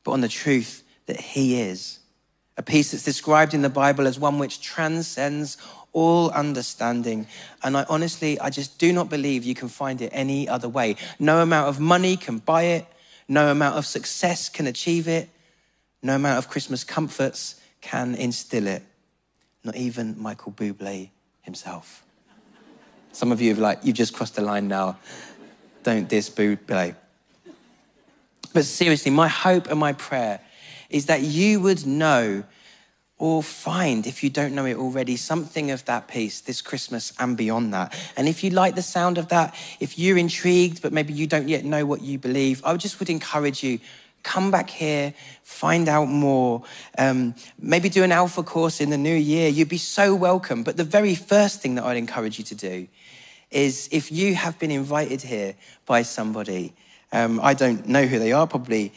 but 0.04 0.12
on 0.12 0.22
the 0.22 0.28
truth 0.28 0.84
that 1.08 1.20
He 1.20 1.60
is. 1.60 1.99
A 2.58 2.62
peace 2.62 2.91
that's 2.91 3.04
described 3.04 3.56
in 3.56 3.64
the 3.64 3.70
Bible 3.70 4.06
as 4.06 4.20
one 4.20 4.38
which 4.38 4.62
transcends 4.62 5.58
all 5.91 6.30
understanding. 6.32 7.28
And 7.64 7.78
I 7.78 7.86
honestly, 7.89 8.39
I 8.39 8.49
just 8.49 8.78
do 8.78 8.91
not 8.93 9.10
believe 9.10 9.43
you 9.43 9.56
can 9.56 9.70
find 9.70 10.01
it 10.01 10.12
any 10.14 10.47
other 10.47 10.70
way. 10.70 10.97
No 11.20 11.41
amount 11.41 11.70
of 11.70 11.80
money 11.80 12.18
can 12.18 12.39
buy 12.39 12.64
it, 12.64 12.86
no 13.28 13.49
amount 13.49 13.78
of 13.78 13.86
success 13.86 14.49
can 14.49 14.68
achieve 14.68 15.08
it, 15.08 15.30
no 16.01 16.16
amount 16.16 16.38
of 16.38 16.49
Christmas 16.49 16.84
comforts 16.84 17.62
can 17.82 18.16
instill 18.16 18.68
it. 18.68 18.84
Not 19.64 19.76
even 19.76 20.22
Michael 20.22 20.51
Bublé 20.51 21.10
himself. 21.41 22.04
Some 23.14 23.32
of 23.32 23.39
you 23.39 23.49
have 23.49 23.60
like, 23.60 23.80
you've 23.84 23.95
just 23.95 24.14
crossed 24.14 24.36
the 24.36 24.41
line 24.41 24.68
now. 24.68 24.97
Don't 25.84 26.07
diss 26.07 26.29
Bublé. 26.29 26.95
But 28.53 28.65
seriously, 28.65 29.11
my 29.11 29.27
hope 29.27 29.69
and 29.69 29.79
my 29.79 29.93
prayer 29.93 30.39
is 30.89 31.07
that 31.07 31.21
you 31.21 31.59
would 31.59 31.86
know 31.86 32.43
or 33.17 33.41
find, 33.41 34.05
if 34.05 34.23
you 34.23 34.29
don't 34.29 34.53
know 34.53 34.65
it 34.65 34.77
already, 34.77 35.15
something 35.15 35.71
of 35.71 35.86
that 35.86 36.07
peace 36.07 36.41
this 36.41 36.61
Christmas 36.61 37.13
and 37.19 37.38
beyond 37.38 37.73
that. 37.73 37.93
And 38.17 38.27
if 38.27 38.43
you 38.43 38.49
like 38.49 38.75
the 38.75 38.81
sound 38.81 39.17
of 39.17 39.29
that, 39.29 39.55
if 39.79 39.97
you're 39.97 40.17
intrigued, 40.17 40.81
but 40.81 40.91
maybe 40.91 41.13
you 41.13 41.25
don't 41.25 41.47
yet 41.47 41.63
know 41.63 41.86
what 41.86 42.01
you 42.01 42.17
believe, 42.17 42.61
I 42.65 42.75
just 42.75 42.99
would 42.99 43.09
encourage 43.09 43.63
you 43.63 43.79
come 44.23 44.51
back 44.51 44.69
here, 44.69 45.13
find 45.43 45.88
out 45.88 46.07
more, 46.07 46.63
um, 46.97 47.36
maybe 47.59 47.89
do 47.89 48.03
an 48.03 48.11
alpha 48.11 48.41
course 48.41 48.81
in 48.81 48.89
the 48.89 48.97
new 48.97 49.15
year. 49.15 49.49
You'd 49.49 49.69
be 49.69 49.77
so 49.77 50.15
welcome. 50.15 50.63
But 50.63 50.77
the 50.77 50.84
very 50.84 51.13
first 51.15 51.61
thing 51.61 51.75
that 51.75 51.84
I'd 51.84 51.97
encourage 51.97 52.38
you 52.39 52.45
to 52.45 52.55
do 52.55 52.88
is 53.54 53.89
if 53.91 54.12
you 54.12 54.36
have 54.36 54.58
been 54.60 54.72
invited 54.72 55.22
here 55.22 55.56
by 55.86 56.01
somebody, 56.01 56.74
um, 57.12 57.39
I 57.41 57.54
don't 57.54 57.88
know 57.88 58.06
who 58.06 58.20
they 58.20 58.32
are 58.32 58.47
probably, 58.47 58.93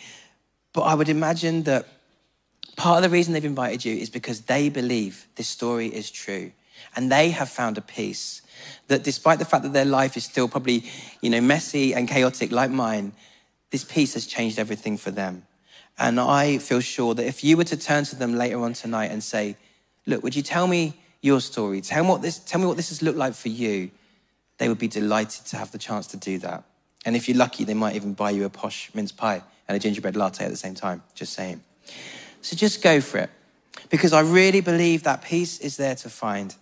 but 0.73 0.83
I 0.83 0.95
would 0.95 1.09
imagine 1.09 1.65
that 1.65 1.87
part 2.77 2.99
of 2.99 3.03
the 3.11 3.15
reason 3.15 3.33
they've 3.33 3.45
invited 3.45 3.85
you 3.85 3.97
is 3.97 4.11
because 4.11 4.43
they 4.43 4.69
believe 4.69 5.27
this 5.37 5.49
story 5.49 5.89
is 5.89 6.11
true 6.11 6.53
and 6.95 7.11
they 7.11 7.31
have 7.31 7.49
found 7.49 7.79
a 7.79 7.81
peace 7.81 8.43
that 8.89 9.03
despite 9.03 9.39
the 9.39 9.45
fact 9.45 9.63
that 9.63 9.73
their 9.73 9.87
life 9.87 10.17
is 10.17 10.25
still 10.25 10.47
probably 10.47 10.85
you 11.23 11.31
know 11.31 11.41
messy 11.41 11.95
and 11.95 12.07
chaotic 12.07 12.53
like 12.53 12.71
mine 12.71 13.13
this 13.71 13.85
peace 13.85 14.15
has 14.15 14.27
changed 14.27 14.59
everything 14.59 14.97
for 14.97 15.11
them. 15.11 15.43
And 15.99 16.21
I 16.21 16.59
feel 16.59 16.81
sure 16.81 17.15
that 17.15 17.27
if 17.27 17.43
you 17.43 17.57
were 17.57 17.65
to 17.65 17.77
turn 17.77 18.05
to 18.05 18.17
them 18.17 18.35
later 18.37 18.61
on 18.61 18.75
tonight 18.75 19.11
and 19.11 19.23
say, 19.23 19.57
Look, 20.07 20.23
would 20.23 20.37
you 20.37 20.43
tell 20.43 20.69
me 20.69 20.95
your 21.21 21.41
story? 21.41 21.81
Tell 21.81 22.05
me 22.05 22.11
what 22.11 22.23
this, 22.23 22.39
tell 22.39 22.61
me 22.61 22.67
what 22.67 22.77
this 22.77 22.91
has 22.91 23.03
looked 23.03 23.19
like 23.19 23.35
for 23.35 23.49
you. 23.49 23.91
They 24.59 24.69
would 24.69 24.79
be 24.79 24.89
delighted 24.89 25.47
to 25.47 25.57
have 25.57 25.73
the 25.73 25.79
chance 25.79 26.07
to 26.09 26.17
do 26.17 26.39
that. 26.39 26.65
And 27.05 27.15
if 27.15 27.29
you're 27.29 27.37
lucky, 27.37 27.65
they 27.65 27.75
might 27.75 27.95
even 27.95 28.15
buy 28.15 28.31
you 28.31 28.45
a 28.45 28.51
posh 28.51 28.91
mince 28.95 29.13
pie 29.13 29.43
and 29.69 29.77
a 29.77 29.79
gingerbread 29.79 30.17
latte 30.17 30.45
at 30.45 30.51
the 30.51 30.57
same 30.57 30.75
time. 30.75 31.03
Just 31.15 31.33
saying. 31.35 31.63
So 32.43 32.57
just 32.57 32.83
go 32.83 33.01
for 33.01 33.19
it. 33.19 33.31
Because 33.91 34.13
I 34.13 34.21
really 34.21 34.61
believe 34.61 35.05
that 35.05 35.23
peace 35.23 35.61
is 35.61 35.77
there 35.77 35.95
to 35.97 36.09
find. 36.09 36.55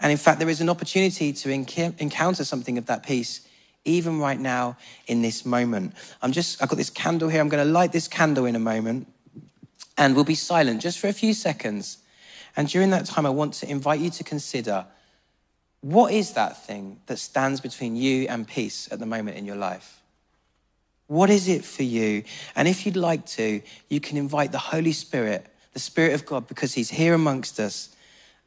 And 0.00 0.10
in 0.10 0.18
fact, 0.18 0.40
there 0.40 0.48
is 0.48 0.60
an 0.60 0.68
opportunity 0.68 1.32
to 1.32 1.50
encounter 1.50 2.44
something 2.44 2.76
of 2.76 2.86
that 2.86 3.04
peace 3.04 3.46
even 3.84 4.18
right 4.18 4.38
now 4.38 4.76
in 5.06 5.22
this 5.22 5.44
moment. 5.44 5.94
I'm 6.20 6.32
just, 6.32 6.62
I've 6.62 6.68
got 6.68 6.76
this 6.76 6.90
candle 6.90 7.28
here. 7.28 7.40
I'm 7.40 7.48
going 7.48 7.64
to 7.64 7.70
light 7.70 7.92
this 7.92 8.08
candle 8.08 8.46
in 8.46 8.54
a 8.56 8.60
moment 8.60 9.08
and 9.96 10.14
we'll 10.14 10.24
be 10.24 10.34
silent 10.34 10.80
just 10.80 10.98
for 10.98 11.08
a 11.08 11.12
few 11.12 11.34
seconds. 11.34 11.98
And 12.56 12.68
during 12.68 12.90
that 12.90 13.06
time, 13.06 13.26
I 13.26 13.30
want 13.30 13.54
to 13.54 13.70
invite 13.70 14.00
you 14.00 14.10
to 14.10 14.24
consider 14.24 14.86
what 15.82 16.12
is 16.12 16.32
that 16.32 16.64
thing 16.64 17.00
that 17.06 17.18
stands 17.18 17.60
between 17.60 17.96
you 17.96 18.26
and 18.28 18.46
peace 18.46 18.88
at 18.90 19.00
the 19.00 19.06
moment 19.06 19.36
in 19.36 19.44
your 19.44 19.56
life? 19.56 20.00
What 21.08 21.28
is 21.28 21.48
it 21.48 21.64
for 21.64 21.82
you? 21.82 22.22
And 22.54 22.68
if 22.68 22.86
you'd 22.86 22.96
like 22.96 23.26
to, 23.26 23.60
you 23.88 24.00
can 24.00 24.16
invite 24.16 24.52
the 24.52 24.58
Holy 24.58 24.92
Spirit, 24.92 25.44
the 25.72 25.80
Spirit 25.80 26.14
of 26.14 26.24
God, 26.24 26.46
because 26.46 26.72
He's 26.72 26.90
here 26.90 27.14
amongst 27.14 27.58
us, 27.58 27.94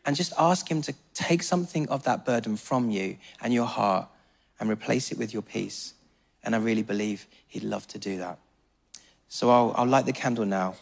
and 0.06 0.16
just 0.16 0.32
ask 0.40 0.72
Him 0.72 0.82
to 0.84 0.96
take 1.14 1.44
something 1.44 1.88
of 1.90 2.04
that 2.04 2.26
burden 2.26 2.56
from 2.56 2.90
you 2.90 3.18
and 3.42 3.54
your 3.54 3.68
heart 3.68 4.08
and 4.60 4.70
replace 4.70 5.12
it 5.12 5.18
with 5.18 5.34
your 5.34 5.42
peace. 5.42 5.94
And 6.42 6.56
I 6.56 6.60
really 6.60 6.84
believe 6.84 7.28
He'd 7.50 7.64
love 7.64 7.86
to 7.90 8.00
do 8.00 8.18
that. 8.20 8.40
So 9.28 9.50
I'll, 9.50 9.74
I'll 9.76 9.86
light 9.86 10.06
the 10.06 10.14
candle 10.14 10.46
now. 10.46 10.76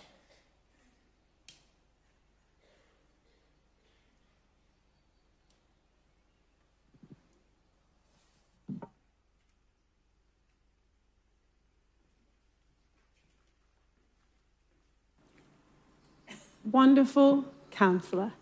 Wonderful 16.64 17.46
counselor, 17.72 18.34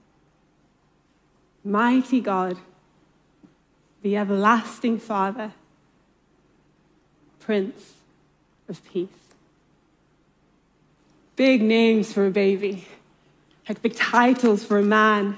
mighty 1.63 2.22
God 2.22 2.57
the 4.01 4.17
everlasting 4.17 4.99
Father, 4.99 5.53
Prince 7.39 7.93
of 8.67 8.84
Peace. 8.91 9.09
Big 11.36 11.61
names 11.61 12.11
for 12.11 12.26
a 12.26 12.32
baby, 12.32 12.88
like 13.67 13.82
big 13.82 13.95
titles 13.95 14.63
for 14.63 14.80
a 14.80 14.84
man. 14.84 15.38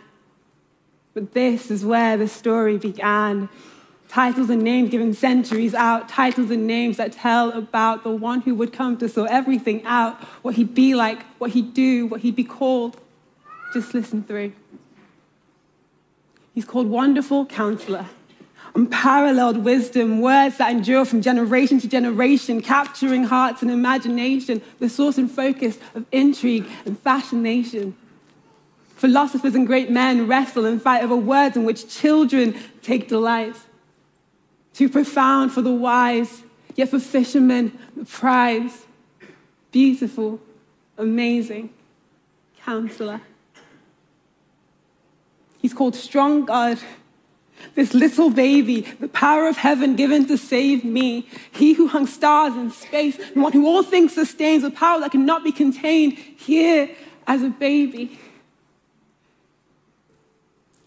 But 1.13 1.34
this 1.34 1.69
is 1.69 1.86
where 1.86 2.17
the 2.17 2.27
story 2.27 2.77
began. 2.77 3.49
Titles 4.07 4.49
and 4.49 4.61
names 4.61 4.89
given 4.89 5.13
centuries 5.13 5.73
out, 5.73 6.07
titles 6.07 6.51
and 6.51 6.67
names 6.67 6.97
that 6.97 7.13
tell 7.13 7.51
about 7.51 8.03
the 8.03 8.11
one 8.11 8.41
who 8.41 8.53
would 8.53 8.71
come 8.71 8.97
to 8.97 9.09
sort 9.09 9.31
everything 9.31 9.83
out, 9.85 10.21
what 10.43 10.55
he'd 10.55 10.75
be 10.75 10.93
like, 10.93 11.23
what 11.39 11.51
he'd 11.51 11.73
do, 11.73 12.05
what 12.05 12.21
he'd 12.21 12.35
be 12.35 12.43
called. 12.43 12.99
Just 13.73 13.93
listen 13.93 14.23
through. 14.23 14.53
He's 16.53 16.65
called 16.65 16.87
Wonderful 16.87 17.47
Counselor 17.47 18.07
unparalleled 18.75 19.57
wisdom, 19.57 20.19
words 20.19 20.57
that 20.57 20.71
endure 20.71 21.05
from 21.05 21.21
generation 21.21 21.79
to 21.79 21.87
generation, 21.87 22.61
capturing 22.61 23.23
hearts 23.23 23.61
and 23.61 23.69
imagination, 23.69 24.61
the 24.79 24.89
source 24.89 25.17
and 25.17 25.29
focus 25.29 25.77
of 25.93 26.05
intrigue 26.11 26.65
and 26.85 26.99
fascination. 26.99 27.95
Philosophers 28.95 29.53
and 29.53 29.67
great 29.67 29.89
men 29.91 30.27
wrestle 30.27 30.65
and 30.65 30.81
fight 30.81 31.03
over 31.03 31.15
words 31.15 31.55
in 31.55 31.65
which 31.65 31.87
children 31.87 32.55
take 32.81 33.07
delight. 33.07 33.55
Too 34.74 34.89
profound 34.89 35.51
for 35.51 35.61
the 35.61 35.74
wise, 35.74 36.43
yet 36.76 36.89
for 36.89 36.99
fishermen, 36.99 37.78
the 37.95 38.05
prize. 38.05 38.86
Beautiful, 39.71 40.39
amazing 40.97 41.71
counselor. 42.63 43.21
He's 45.61 45.74
called 45.74 45.95
Strong 45.95 46.45
God 46.45 46.80
this 47.76 47.93
little 47.93 48.30
baby, 48.30 48.82
the 48.99 49.07
power 49.07 49.47
of 49.47 49.57
heaven 49.57 49.95
given 49.95 50.28
to 50.28 50.38
save 50.38 50.84
me. 50.84 51.28
He 51.51 51.74
who 51.74 51.88
hung 51.88 52.07
stars 52.07 52.53
in 52.55 52.71
space, 52.71 53.17
the 53.17 53.39
one 53.39 53.53
who 53.53 53.65
all 53.65 53.84
things 53.84 54.13
sustains 54.13 54.63
with 54.63 54.76
power 54.76 54.99
that 54.99 55.11
cannot 55.11 55.43
be 55.43 55.51
contained, 55.51 56.13
here 56.13 56.89
as 57.26 57.41
a 57.41 57.49
baby. 57.49 58.19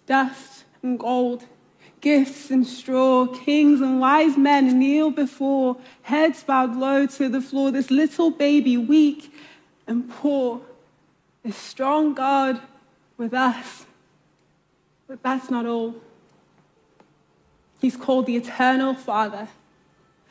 Dust 0.07 0.65
and 0.83 0.99
gold, 0.99 1.45
gifts 2.07 2.53
and 2.53 2.65
straw, 2.65 3.27
kings 3.27 3.81
and 3.81 3.99
wise 3.99 4.37
men 4.37 4.79
kneel 4.79 5.11
before, 5.11 5.77
heads 6.03 6.45
bowed 6.45 6.77
low 6.77 7.05
to 7.05 7.29
the 7.29 7.41
floor. 7.41 7.73
This 7.73 7.91
little 7.91 8.31
baby, 8.31 8.77
weak 8.77 9.35
and 9.89 10.09
poor, 10.09 10.61
this 11.43 11.57
strong 11.57 12.15
God 12.15 12.61
with 13.17 13.35
us. 13.35 13.87
But 15.09 15.21
that's 15.21 15.51
not 15.51 15.67
all. 15.67 15.97
He's 17.81 17.97
called 17.97 18.27
the 18.27 18.37
Eternal 18.37 18.95
Father. 18.95 19.49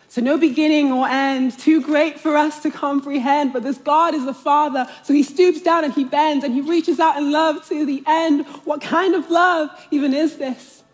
So, 0.08 0.22
no 0.22 0.38
beginning 0.38 0.94
or 0.94 1.10
end, 1.10 1.60
too 1.60 1.82
great 1.82 2.18
for 2.22 2.38
us 2.38 2.62
to 2.62 2.72
comprehend. 2.72 3.52
But 3.52 3.64
this 3.64 3.78
God 3.78 4.14
is 4.14 4.24
the 4.24 4.34
Father, 4.34 4.88
so 5.04 5.14
he 5.14 5.24
stoops 5.24 5.62
down 5.62 5.84
and 5.84 5.94
he 5.94 6.06
bends 6.06 6.46
and 6.46 6.54
he 6.54 6.62
reaches 6.62 7.02
out 7.02 7.18
in 7.18 7.34
love 7.34 7.68
to 7.68 7.86
the 7.86 8.02
end. 8.08 8.46
What 8.64 8.80
kind 8.80 9.14
of 9.14 9.30
love 9.30 9.70
even 9.92 10.14
is 10.14 10.38
this? 10.38 10.85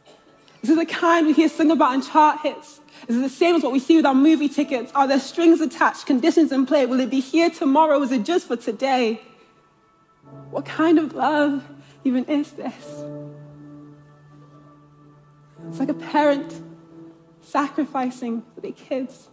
This 0.61 0.69
is 0.69 0.77
the 0.77 0.85
kind 0.85 1.25
we 1.25 1.33
hear 1.33 1.49
sung 1.49 1.71
about 1.71 1.95
in 1.95 2.01
chart 2.01 2.41
hits. 2.41 2.79
This 3.07 3.17
Is 3.17 3.23
the 3.23 3.29
same 3.29 3.55
as 3.55 3.63
what 3.63 3.71
we 3.71 3.79
see 3.79 3.95
with 3.95 4.05
our 4.05 4.13
movie 4.13 4.47
tickets? 4.47 4.91
Are 4.93 5.07
there 5.07 5.19
strings 5.19 5.59
attached, 5.59 6.05
conditions 6.05 6.51
in 6.51 6.67
play? 6.67 6.85
Will 6.85 6.99
it 6.99 7.09
be 7.09 7.19
here 7.19 7.49
tomorrow? 7.49 8.01
Is 8.03 8.11
it 8.11 8.23
just 8.23 8.47
for 8.47 8.55
today? 8.55 9.21
What 10.51 10.65
kind 10.65 10.99
of 10.99 11.13
love 11.13 11.67
even 12.03 12.25
is 12.25 12.51
this? 12.51 13.03
It's 15.67 15.79
like 15.79 15.89
a 15.89 15.95
parent 15.95 16.61
sacrificing 17.41 18.43
for 18.53 18.61
their 18.61 18.71
kids. 18.71 19.29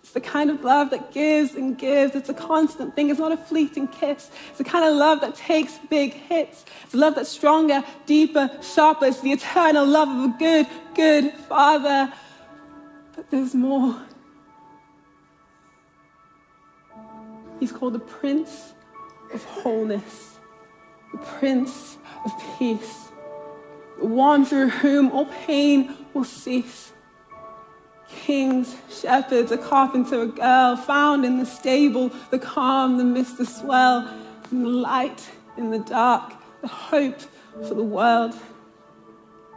It's 0.00 0.12
the 0.12 0.20
kind 0.20 0.50
of 0.50 0.64
love 0.64 0.90
that 0.90 1.12
gives 1.12 1.54
and 1.54 1.76
gives. 1.76 2.14
It's 2.14 2.28
a 2.28 2.34
constant 2.34 2.94
thing. 2.94 3.10
It's 3.10 3.18
not 3.18 3.32
a 3.32 3.36
fleeting 3.36 3.88
kiss. 3.88 4.30
It's 4.48 4.58
the 4.58 4.64
kind 4.64 4.84
of 4.84 4.94
love 4.94 5.20
that 5.20 5.34
takes 5.34 5.78
big 5.90 6.14
hits. 6.14 6.64
It's 6.84 6.94
love 6.94 7.14
that's 7.14 7.28
stronger, 7.28 7.84
deeper, 8.06 8.50
sharper. 8.62 9.06
It's 9.06 9.20
the 9.20 9.32
eternal 9.32 9.86
love 9.86 10.08
of 10.08 10.34
a 10.34 10.38
good, 10.38 10.66
good 10.94 11.32
father. 11.32 12.12
But 13.14 13.30
there's 13.30 13.54
more. 13.54 14.00
He's 17.60 17.72
called 17.72 17.94
the 17.94 17.98
Prince 17.98 18.72
of 19.34 19.44
Wholeness, 19.44 20.38
the 21.12 21.18
Prince 21.18 21.98
of 22.24 22.32
Peace, 22.58 23.08
the 23.98 24.06
one 24.06 24.44
through 24.44 24.68
whom 24.68 25.10
all 25.10 25.26
pain 25.26 25.94
will 26.14 26.24
cease. 26.24 26.92
Kings, 28.10 28.76
shepherds, 28.90 29.52
a 29.52 29.58
carpenter, 29.58 30.22
a 30.22 30.26
girl, 30.26 30.76
found 30.76 31.24
in 31.24 31.38
the 31.38 31.46
stable, 31.46 32.10
the 32.30 32.38
calm, 32.38 32.96
the 32.98 33.04
mist, 33.04 33.38
the 33.38 33.46
swell, 33.46 34.08
and 34.50 34.64
the 34.64 34.68
light 34.68 35.30
in 35.56 35.70
the 35.70 35.78
dark, 35.78 36.32
the 36.62 36.68
hope 36.68 37.20
for 37.66 37.74
the 37.74 37.82
world. 37.82 38.34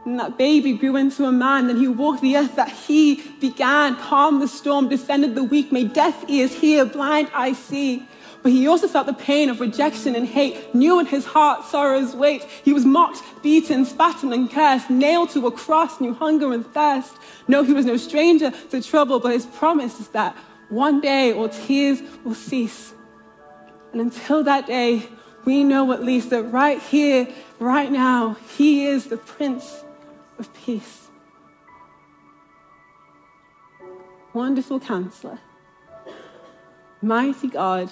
And 0.06 0.20
that 0.20 0.38
baby 0.38 0.74
grew 0.74 0.96
into 0.96 1.26
a 1.26 1.32
man, 1.32 1.68
then 1.68 1.78
he 1.78 1.88
walked 1.88 2.22
the 2.22 2.36
earth 2.36 2.56
that 2.56 2.72
he 2.72 3.24
began, 3.40 3.96
calmed 3.98 4.42
the 4.42 4.48
storm, 4.48 4.90
defended 4.90 5.36
the 5.36 5.44
weak, 5.44 5.72
made 5.72 5.94
deaf 5.94 6.26
ears 6.28 6.54
hear, 6.54 6.86
blind 6.86 7.30
eyes 7.34 7.58
see. 7.58 8.08
But 8.44 8.52
he 8.52 8.68
also 8.68 8.88
felt 8.88 9.06
the 9.06 9.14
pain 9.14 9.50
of 9.50 9.60
rejection 9.60 10.16
and 10.16 10.28
hate, 10.28 10.74
knew 10.74 11.00
in 11.00 11.06
his 11.06 11.26
heart 11.26 11.66
sorrow's 11.66 12.16
weight. 12.16 12.44
He 12.64 12.74
was 12.74 12.86
mocked, 12.86 13.22
beaten, 13.44 13.86
spat 13.86 14.24
on, 14.24 14.34
and 14.34 14.50
cursed, 14.50 14.90
nailed 14.90 15.30
to 15.32 15.46
a 15.46 15.52
cross, 15.52 16.02
knew 16.02 16.14
hunger 16.14 16.52
and 16.52 16.66
thirst. 16.74 17.16
No, 17.48 17.64
he 17.64 17.74
was 17.74 17.86
no 17.86 17.98
stranger 17.98 18.52
to 18.72 18.82
trouble, 18.82 19.20
but 19.20 19.34
his 19.34 19.46
promise 19.46 20.00
is 20.00 20.08
that 20.10 20.36
one 20.70 21.02
day 21.02 21.34
all 21.34 21.50
tears 21.50 22.02
will 22.24 22.34
cease. 22.34 22.94
And 23.92 24.02
until 24.02 24.44
that 24.44 24.66
day, 24.66 25.08
we 25.46 25.64
know 25.64 25.92
at 25.92 26.04
least 26.04 26.30
that 26.30 26.44
right 26.44 26.82
here, 26.82 27.28
right 27.60 27.92
now, 27.92 28.38
he 28.58 28.86
is 28.86 29.08
the 29.08 29.18
Prince 29.18 29.84
of 30.40 30.52
Peace. 30.54 31.10
Wonderful 34.34 34.80
counselor, 34.80 35.40
mighty 37.02 37.50
God, 37.50 37.92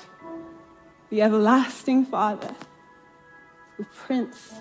the 1.10 1.22
everlasting 1.24 2.06
Father, 2.06 2.54
the 3.78 3.86
Prince 3.86 4.54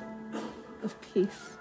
of 0.82 0.98
Peace. 1.12 1.56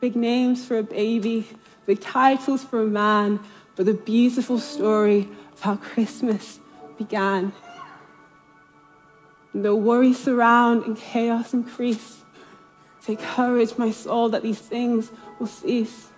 Big 0.00 0.14
names 0.14 0.64
for 0.64 0.78
a 0.78 0.82
baby, 0.82 1.48
big 1.86 2.00
titles 2.00 2.62
for 2.62 2.82
a 2.82 2.86
man, 2.86 3.40
but 3.74 3.86
the 3.86 3.94
beautiful 3.94 4.58
story 4.58 5.28
of 5.52 5.60
how 5.60 5.76
Christmas 5.76 6.60
began. 6.96 7.52
And 9.52 9.64
though 9.64 9.74
worries 9.74 10.22
surround 10.22 10.84
and 10.84 10.96
chaos 10.96 11.52
increase, 11.52 12.22
take 13.02 13.18
courage, 13.18 13.76
my 13.76 13.90
soul, 13.90 14.28
that 14.28 14.42
these 14.42 14.60
things 14.60 15.10
will 15.40 15.46
cease. 15.46 16.10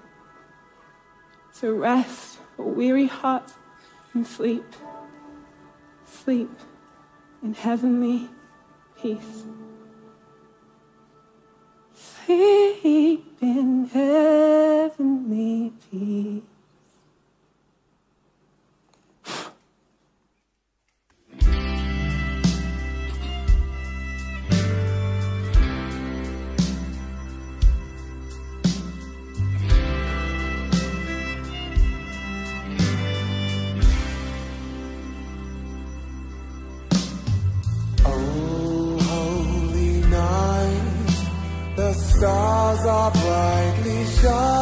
So 1.52 1.72
rest, 1.72 2.38
a 2.58 2.62
weary 2.62 3.06
heart, 3.06 3.52
and 4.12 4.26
sleep 4.26 4.64
sleep 6.28 6.60
in 7.42 7.54
heavenly 7.54 8.28
peace. 9.00 9.44
Sleep 11.94 13.38
in 13.40 13.86
heavenly 13.86 15.72
peace. 15.90 16.57
Brightly 43.10 44.04
shining. 44.20 44.57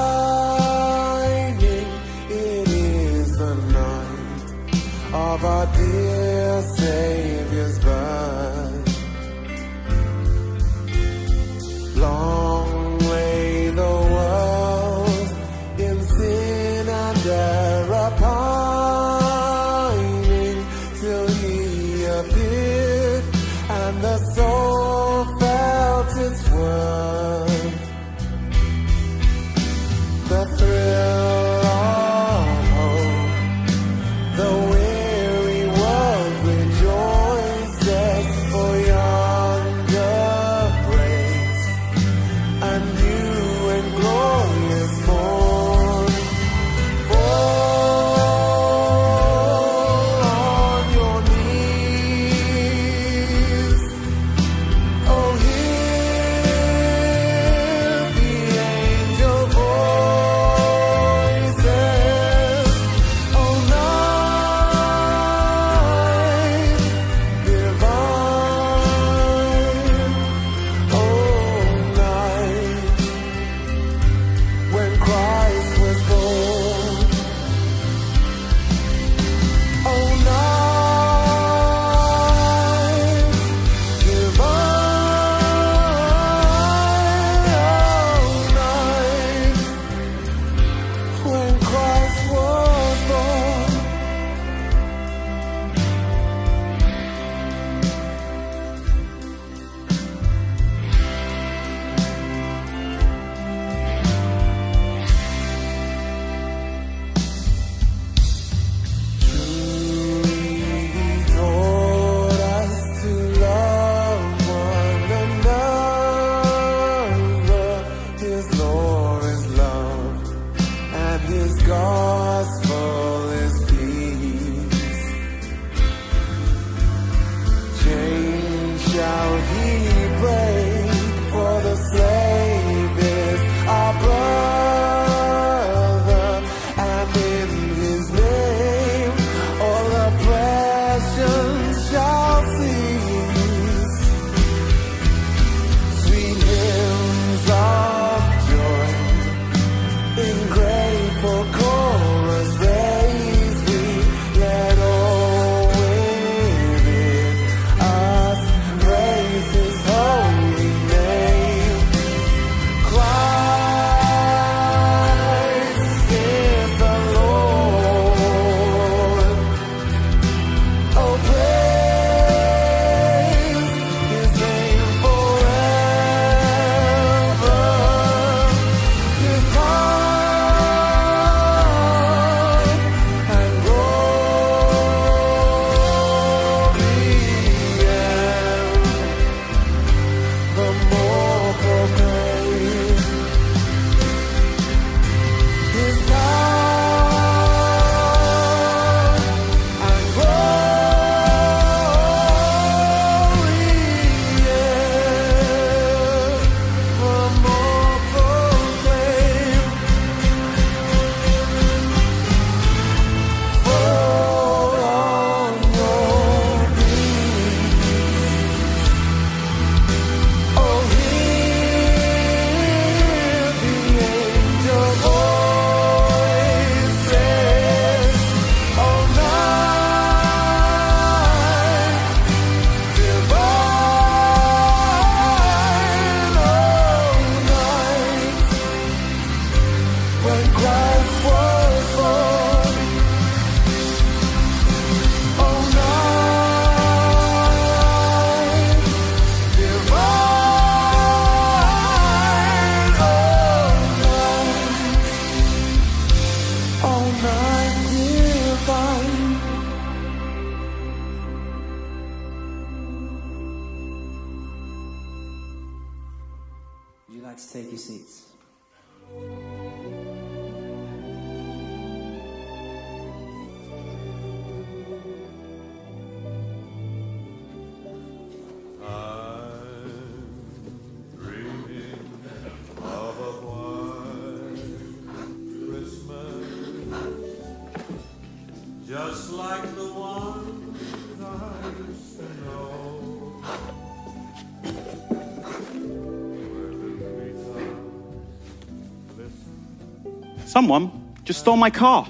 Someone 300.57 300.91
just 301.23 301.41
stole 301.41 301.59
my 301.59 301.69
car. 301.69 302.09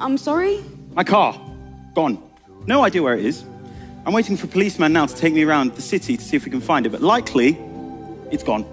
I'm 0.00 0.18
sorry? 0.18 0.60
My 0.94 1.04
car. 1.04 1.40
Gone. 1.94 2.20
No 2.66 2.82
idea 2.82 3.04
where 3.04 3.16
it 3.16 3.24
is. 3.24 3.44
I'm 4.04 4.12
waiting 4.12 4.36
for 4.36 4.46
a 4.46 4.48
policeman 4.48 4.92
now 4.92 5.06
to 5.06 5.14
take 5.14 5.32
me 5.32 5.44
around 5.44 5.76
the 5.76 5.80
city 5.80 6.16
to 6.16 6.24
see 6.24 6.34
if 6.36 6.44
we 6.44 6.50
can 6.50 6.60
find 6.60 6.86
it, 6.86 6.88
but 6.90 7.02
likely 7.02 7.56
it's 8.32 8.42
gone. 8.42 8.64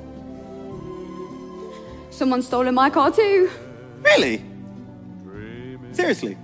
Someone's 2.09 2.47
stolen 2.47 2.73
my 2.73 2.89
car 2.89 3.11
too. 3.11 3.51
Really? 4.01 4.43
Seriously? 5.91 6.35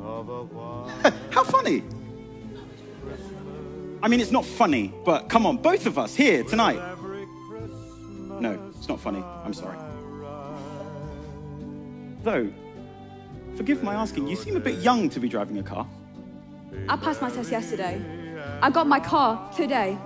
How 0.00 1.44
funny. 1.44 1.82
I 4.02 4.08
mean, 4.08 4.20
it's 4.20 4.32
not 4.32 4.46
funny, 4.46 4.90
but 5.04 5.28
come 5.28 5.44
on, 5.44 5.58
both 5.58 5.84
of 5.84 5.98
us 5.98 6.14
here 6.14 6.44
tonight. 6.44 6.80
No, 8.40 8.58
it's 8.74 8.88
not 8.88 9.00
funny. 9.00 9.22
I'm 9.44 9.52
sorry. 9.52 9.76
Though, 12.22 12.52
forgive 13.56 13.82
my 13.82 13.94
asking, 13.94 14.28
you 14.28 14.36
seem 14.36 14.56
a 14.56 14.60
bit 14.60 14.78
young 14.78 15.08
to 15.10 15.18
be 15.18 15.28
driving 15.28 15.58
a 15.58 15.62
car. 15.62 15.86
I 16.88 16.96
passed 16.96 17.20
my 17.20 17.30
test 17.30 17.50
yesterday. 17.50 18.00
I 18.60 18.70
got 18.70 18.86
my 18.86 19.00
car 19.00 19.50
today. 19.56 19.98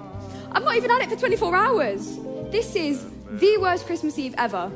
I've 0.52 0.64
not 0.64 0.76
even 0.76 0.90
had 0.90 1.02
it 1.02 1.10
for 1.10 1.16
24 1.16 1.54
hours. 1.54 2.16
This 2.50 2.74
is 2.74 3.04
the 3.32 3.58
worst 3.58 3.86
Christmas 3.86 4.18
Eve 4.18 4.34
ever. 4.38 4.70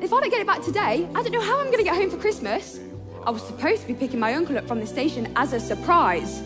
If 0.00 0.12
I 0.12 0.20
don't 0.20 0.30
get 0.30 0.40
it 0.40 0.46
back 0.46 0.62
today, 0.62 1.06
I 1.14 1.22
don't 1.22 1.32
know 1.32 1.40
how 1.40 1.58
I'm 1.60 1.66
going 1.66 1.78
to 1.78 1.84
get 1.84 1.96
home 1.96 2.10
for 2.10 2.16
Christmas. 2.16 2.80
I 3.24 3.30
was 3.30 3.42
supposed 3.42 3.82
to 3.82 3.88
be 3.88 3.94
picking 3.94 4.20
my 4.20 4.34
uncle 4.34 4.56
up 4.56 4.66
from 4.66 4.80
the 4.80 4.86
station 4.86 5.30
as 5.36 5.52
a 5.52 5.60
surprise. 5.60 6.42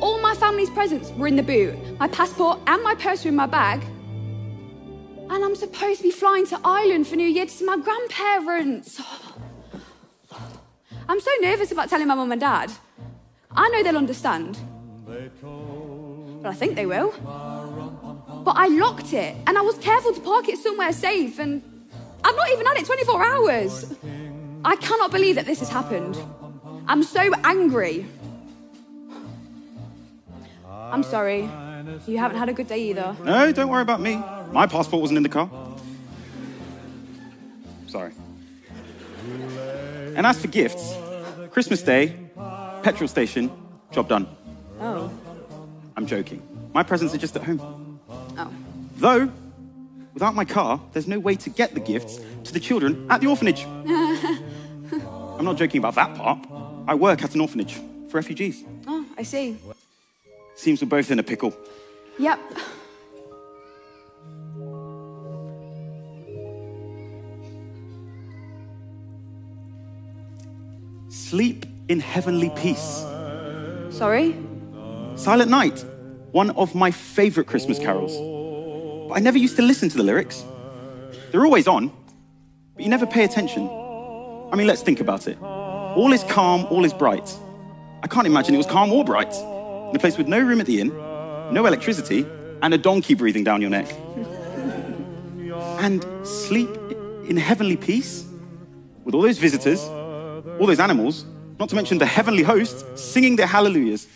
All 0.00 0.20
my 0.20 0.34
family's 0.34 0.70
presents 0.70 1.10
were 1.12 1.26
in 1.26 1.36
the 1.36 1.42
boot. 1.42 1.74
My 1.98 2.08
passport 2.08 2.60
and 2.66 2.82
my 2.82 2.94
purse 2.96 3.24
were 3.24 3.30
in 3.30 3.36
my 3.36 3.46
bag. 3.46 3.82
And 5.30 5.44
I'm 5.44 5.56
supposed 5.56 5.98
to 5.98 6.02
be 6.02 6.10
flying 6.10 6.46
to 6.48 6.60
Ireland 6.64 7.06
for 7.06 7.16
New 7.16 7.26
Year 7.28 7.46
to 7.46 7.50
see 7.50 7.64
my 7.64 7.78
grandparents. 7.78 9.00
Oh, 9.00 9.25
I'm 11.08 11.20
so 11.20 11.30
nervous 11.40 11.70
about 11.72 11.88
telling 11.88 12.08
my 12.08 12.14
mum 12.14 12.32
and 12.32 12.40
dad. 12.40 12.72
I 13.52 13.68
know 13.68 13.82
they'll 13.82 13.96
understand. 13.96 14.58
But 15.06 16.48
I 16.48 16.54
think 16.54 16.74
they 16.74 16.86
will. 16.86 17.12
But 18.44 18.56
I 18.56 18.68
locked 18.68 19.12
it 19.12 19.36
and 19.46 19.56
I 19.56 19.60
was 19.60 19.78
careful 19.78 20.12
to 20.12 20.20
park 20.20 20.48
it 20.48 20.58
somewhere 20.58 20.92
safe 20.92 21.38
and 21.38 21.62
I've 22.24 22.36
not 22.36 22.50
even 22.50 22.66
had 22.66 22.76
it 22.76 22.86
24 22.86 23.24
hours. 23.24 23.94
I 24.64 24.76
cannot 24.76 25.12
believe 25.12 25.36
that 25.36 25.46
this 25.46 25.60
has 25.60 25.68
happened. 25.68 26.18
I'm 26.88 27.02
so 27.02 27.32
angry. 27.44 28.06
I'm 30.68 31.02
sorry. 31.02 31.48
You 32.06 32.18
haven't 32.18 32.38
had 32.38 32.48
a 32.48 32.52
good 32.52 32.66
day 32.66 32.90
either. 32.90 33.16
No, 33.24 33.52
don't 33.52 33.68
worry 33.68 33.82
about 33.82 34.00
me. 34.00 34.16
My 34.50 34.66
passport 34.66 35.00
wasn't 35.02 35.18
in 35.18 35.22
the 35.22 35.28
car. 35.28 35.48
Sorry. 37.86 38.12
And 40.16 40.26
as 40.26 40.40
for 40.40 40.48
gifts, 40.48 40.95
Christmas 41.56 41.80
Day, 41.80 42.14
petrol 42.82 43.08
station, 43.08 43.50
job 43.90 44.10
done. 44.10 44.28
Oh. 44.78 45.10
I'm 45.96 46.04
joking. 46.04 46.42
My 46.74 46.82
presents 46.82 47.14
are 47.14 47.16
just 47.16 47.34
at 47.34 47.44
home. 47.44 47.98
Oh. 48.10 48.52
Though, 48.96 49.32
without 50.12 50.34
my 50.34 50.44
car, 50.44 50.78
there's 50.92 51.08
no 51.08 51.18
way 51.18 51.34
to 51.36 51.48
get 51.48 51.72
the 51.72 51.80
gifts 51.80 52.20
to 52.44 52.52
the 52.52 52.60
children 52.60 53.06
at 53.08 53.22
the 53.22 53.28
orphanage. 53.28 53.64
I'm 55.38 55.46
not 55.46 55.56
joking 55.56 55.78
about 55.78 55.94
that 55.94 56.14
part. 56.14 56.46
I 56.86 56.94
work 56.94 57.24
at 57.24 57.34
an 57.34 57.40
orphanage 57.40 57.72
for 57.72 58.18
refugees. 58.18 58.62
oh, 58.86 59.06
I 59.16 59.22
see. 59.22 59.56
Seems 60.56 60.82
we're 60.82 60.88
both 60.88 61.10
in 61.10 61.18
a 61.18 61.22
pickle. 61.22 61.56
Yep. 62.18 62.38
Sleep 71.30 71.66
in 71.88 71.98
heavenly 71.98 72.50
peace. 72.50 73.04
Sorry? 73.90 74.36
Silent 75.16 75.50
Night, 75.50 75.84
one 76.30 76.50
of 76.50 76.72
my 76.76 76.92
favorite 76.92 77.48
Christmas 77.48 77.80
carols. 77.80 78.12
But 79.08 79.16
I 79.16 79.18
never 79.18 79.36
used 79.36 79.56
to 79.56 79.62
listen 79.62 79.88
to 79.88 79.96
the 79.96 80.04
lyrics. 80.04 80.44
They're 81.32 81.44
always 81.44 81.66
on, 81.66 81.90
but 82.76 82.84
you 82.84 82.88
never 82.88 83.06
pay 83.06 83.24
attention. 83.24 83.64
I 83.64 84.54
mean, 84.54 84.68
let's 84.68 84.82
think 84.82 85.00
about 85.00 85.26
it. 85.26 85.36
All 85.42 86.12
is 86.12 86.22
calm, 86.22 86.64
all 86.66 86.84
is 86.84 86.92
bright. 86.92 87.28
I 88.04 88.06
can't 88.06 88.28
imagine 88.28 88.54
it 88.54 88.58
was 88.58 88.66
calm 88.68 88.92
or 88.92 89.04
bright. 89.04 89.34
In 89.34 89.96
a 89.96 89.98
place 89.98 90.16
with 90.16 90.28
no 90.28 90.38
room 90.38 90.60
at 90.60 90.66
the 90.66 90.80
inn, 90.80 90.90
no 91.52 91.66
electricity, 91.66 92.24
and 92.62 92.72
a 92.72 92.78
donkey 92.78 93.14
breathing 93.14 93.42
down 93.42 93.60
your 93.60 93.70
neck. 93.70 93.88
and 95.80 96.06
sleep 96.24 96.70
in 97.28 97.36
heavenly 97.36 97.76
peace 97.76 98.24
with 99.02 99.12
all 99.12 99.22
those 99.22 99.38
visitors, 99.38 99.88
all 100.58 100.66
those 100.66 100.80
animals, 100.80 101.24
not 101.58 101.68
to 101.68 101.74
mention 101.74 101.98
the 101.98 102.06
heavenly 102.06 102.42
hosts 102.42 102.84
singing 102.94 103.36
their 103.36 103.46
hallelujahs. 103.46 104.06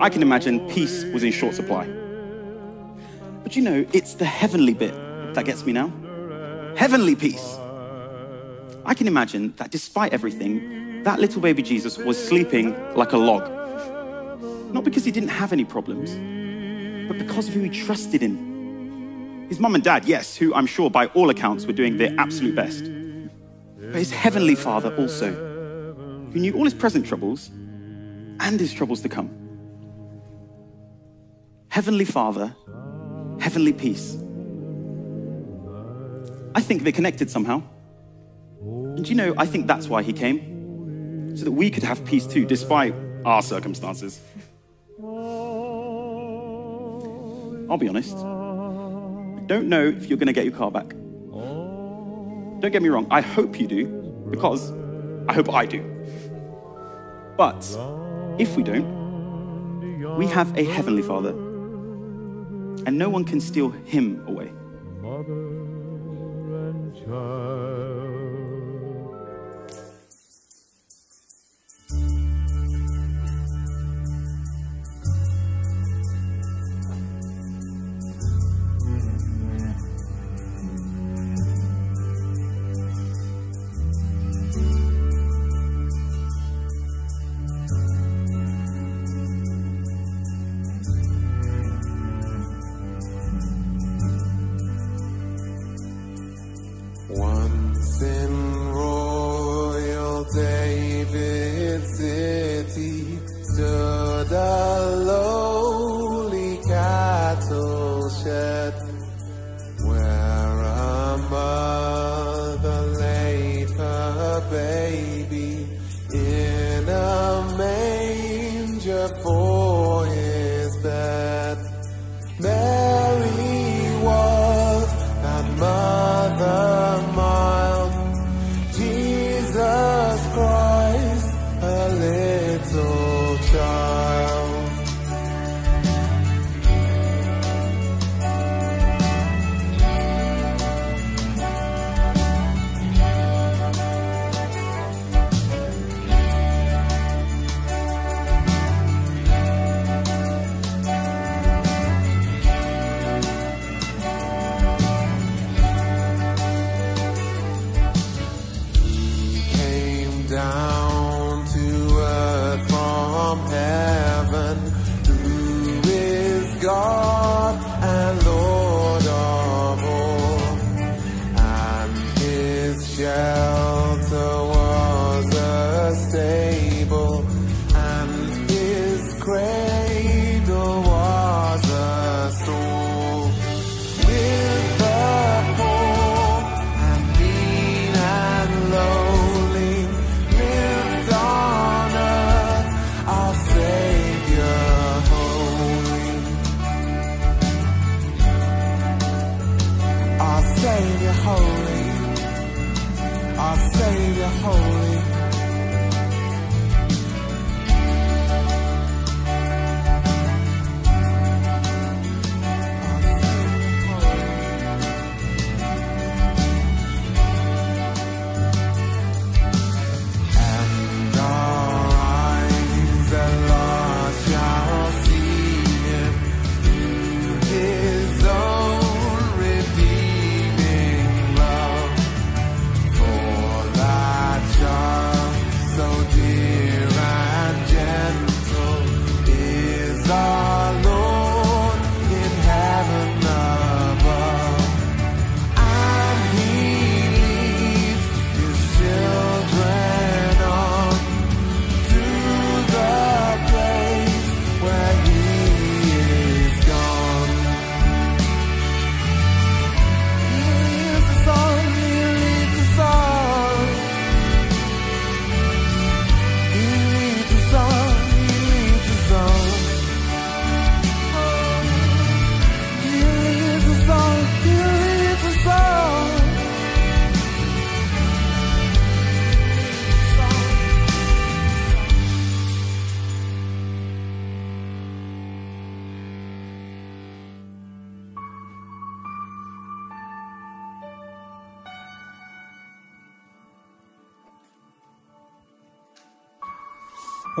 I 0.00 0.10
can 0.10 0.22
imagine 0.22 0.68
peace 0.68 1.04
was 1.04 1.22
in 1.22 1.32
short 1.32 1.54
supply. 1.54 1.86
But 3.42 3.56
you 3.56 3.62
know, 3.62 3.86
it's 3.92 4.14
the 4.14 4.24
heavenly 4.24 4.74
bit 4.74 4.94
that 5.34 5.44
gets 5.44 5.64
me 5.64 5.72
now. 5.72 5.92
Heavenly 6.76 7.14
peace. 7.14 7.58
I 8.84 8.94
can 8.94 9.06
imagine 9.06 9.54
that 9.56 9.70
despite 9.70 10.12
everything, 10.12 11.02
that 11.04 11.18
little 11.18 11.40
baby 11.40 11.62
Jesus 11.62 11.96
was 11.96 12.22
sleeping 12.22 12.74
like 12.94 13.12
a 13.12 13.16
log. 13.16 13.50
Not 14.72 14.84
because 14.84 15.04
he 15.04 15.10
didn't 15.10 15.30
have 15.30 15.52
any 15.52 15.64
problems, 15.64 16.10
but 17.08 17.18
because 17.18 17.48
of 17.48 17.54
who 17.54 17.60
he 17.60 17.70
trusted 17.70 18.22
in. 18.22 19.46
His 19.48 19.60
mum 19.60 19.74
and 19.74 19.84
dad, 19.84 20.04
yes, 20.04 20.36
who 20.36 20.52
I'm 20.54 20.66
sure 20.66 20.90
by 20.90 21.06
all 21.06 21.30
accounts 21.30 21.64
were 21.64 21.72
doing 21.72 21.96
their 21.96 22.14
absolute 22.18 22.54
best. 22.54 22.84
But 23.96 24.00
his 24.00 24.10
heavenly 24.10 24.56
father 24.56 24.94
also, 24.96 25.32
who 25.32 26.38
knew 26.38 26.52
all 26.52 26.64
his 26.64 26.74
present 26.74 27.06
troubles 27.06 27.48
and 27.48 28.60
his 28.60 28.74
troubles 28.74 29.00
to 29.00 29.08
come. 29.08 29.30
Heavenly 31.68 32.04
Father, 32.04 32.54
heavenly 33.40 33.72
peace. 33.72 34.18
I 36.54 36.60
think 36.60 36.82
they're 36.82 36.92
connected 36.92 37.30
somehow. 37.30 37.62
And 38.60 39.08
you 39.08 39.14
know, 39.14 39.34
I 39.38 39.46
think 39.46 39.66
that's 39.66 39.88
why 39.88 40.02
he 40.02 40.12
came, 40.12 41.34
so 41.34 41.46
that 41.46 41.52
we 41.52 41.70
could 41.70 41.84
have 41.84 42.04
peace 42.04 42.26
too, 42.26 42.44
despite 42.44 42.94
our 43.24 43.40
circumstances. 43.40 44.20
I'll 47.70 47.78
be 47.78 47.88
honest. 47.88 48.14
I 48.14 49.40
don't 49.46 49.70
know 49.70 49.86
if 49.86 50.04
you're 50.04 50.18
going 50.18 50.26
to 50.26 50.34
get 50.34 50.44
your 50.44 50.52
car 50.52 50.70
back. 50.70 50.94
Don't 52.60 52.72
get 52.72 52.82
me 52.82 52.88
wrong, 52.88 53.06
I 53.10 53.20
hope 53.20 53.60
you 53.60 53.66
do, 53.66 53.86
because 54.30 54.72
I 55.28 55.34
hope 55.34 55.52
I 55.52 55.66
do. 55.66 55.82
But 57.36 57.64
if 58.38 58.56
we 58.56 58.62
don't, 58.62 60.16
we 60.16 60.26
have 60.26 60.56
a 60.56 60.64
Heavenly 60.64 61.02
Father, 61.02 61.30
and 62.86 62.96
no 62.96 63.08
one 63.10 63.24
can 63.24 63.40
steal 63.40 63.70
him 63.70 64.24
away. 64.26 64.50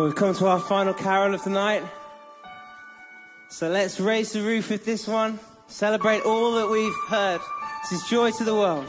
we've 0.06 0.14
come 0.14 0.32
to 0.32 0.46
our 0.46 0.60
final 0.60 0.94
carol 0.94 1.34
of 1.34 1.42
the 1.42 1.50
night. 1.50 1.82
So 3.48 3.68
let's 3.68 3.98
raise 3.98 4.30
the 4.30 4.40
roof 4.40 4.70
with 4.70 4.84
this 4.84 5.08
one. 5.08 5.40
Celebrate 5.66 6.22
all 6.22 6.52
that 6.52 6.70
we've 6.70 6.94
heard. 7.08 7.40
This 7.82 8.00
is 8.00 8.08
Joy 8.08 8.30
to 8.30 8.44
the 8.44 8.54
World. 8.54 8.86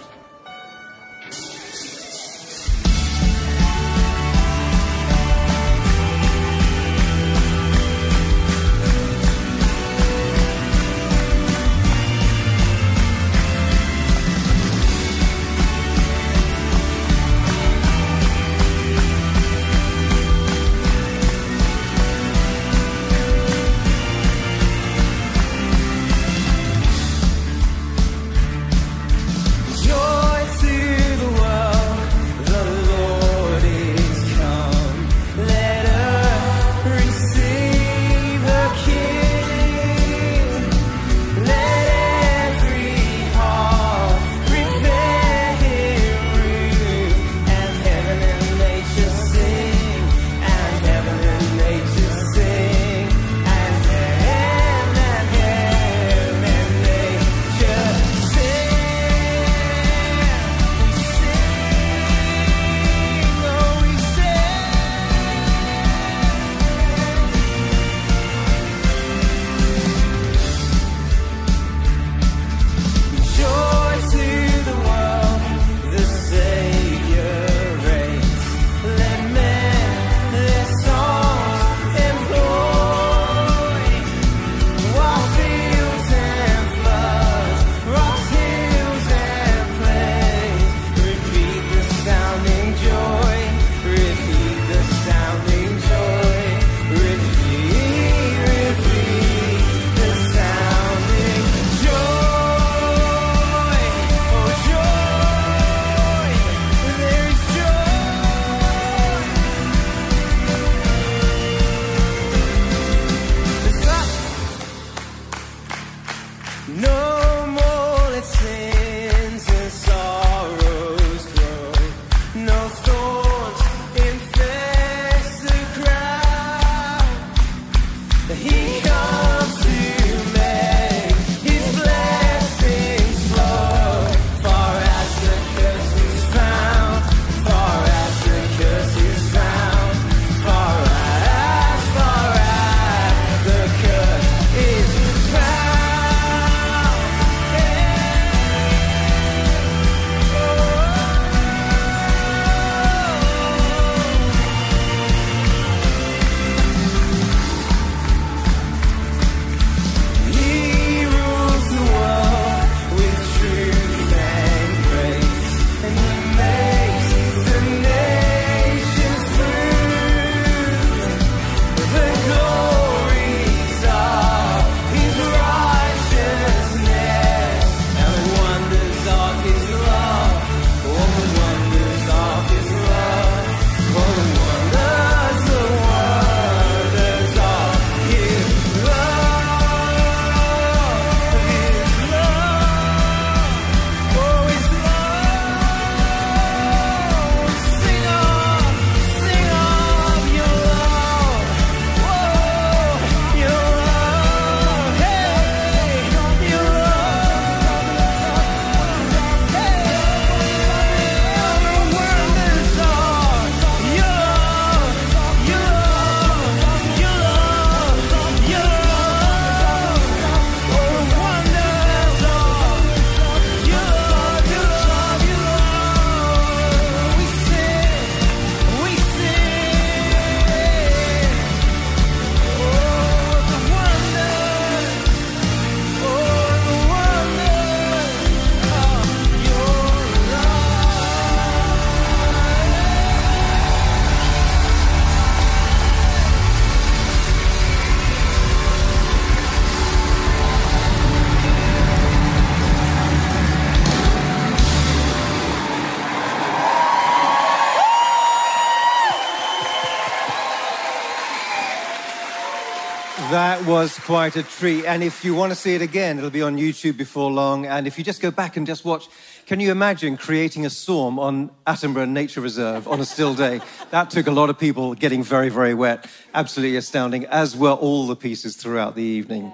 That 263.17 263.65
was 263.65 263.97
quite 263.97 264.35
a 264.35 264.43
treat. 264.43 264.85
And 264.85 265.01
if 265.01 265.25
you 265.25 265.33
want 265.33 265.51
to 265.51 265.55
see 265.55 265.73
it 265.73 265.81
again, 265.81 266.19
it'll 266.19 266.29
be 266.29 266.43
on 266.43 266.55
YouTube 266.55 266.97
before 266.97 267.31
long. 267.31 267.65
And 267.65 267.87
if 267.87 267.97
you 267.97 268.03
just 268.03 268.21
go 268.21 268.29
back 268.29 268.57
and 268.57 268.67
just 268.67 268.85
watch, 268.85 269.09
can 269.47 269.59
you 269.59 269.71
imagine 269.71 270.17
creating 270.17 270.67
a 270.67 270.69
storm 270.69 271.17
on 271.17 271.49
Attenborough 271.65 272.07
Nature 272.07 272.41
Reserve 272.41 272.87
on 272.87 272.99
a 272.99 273.05
still 273.05 273.33
day? 273.33 273.59
That 273.89 274.11
took 274.11 274.27
a 274.27 274.31
lot 274.31 274.51
of 274.51 274.59
people 274.59 274.93
getting 274.93 275.23
very, 275.23 275.49
very 275.49 275.73
wet. 275.73 276.05
Absolutely 276.35 276.77
astounding, 276.77 277.25
as 277.25 277.57
were 277.57 277.71
all 277.71 278.05
the 278.05 278.15
pieces 278.15 278.55
throughout 278.55 278.93
the 278.93 279.01
evening. 279.01 279.51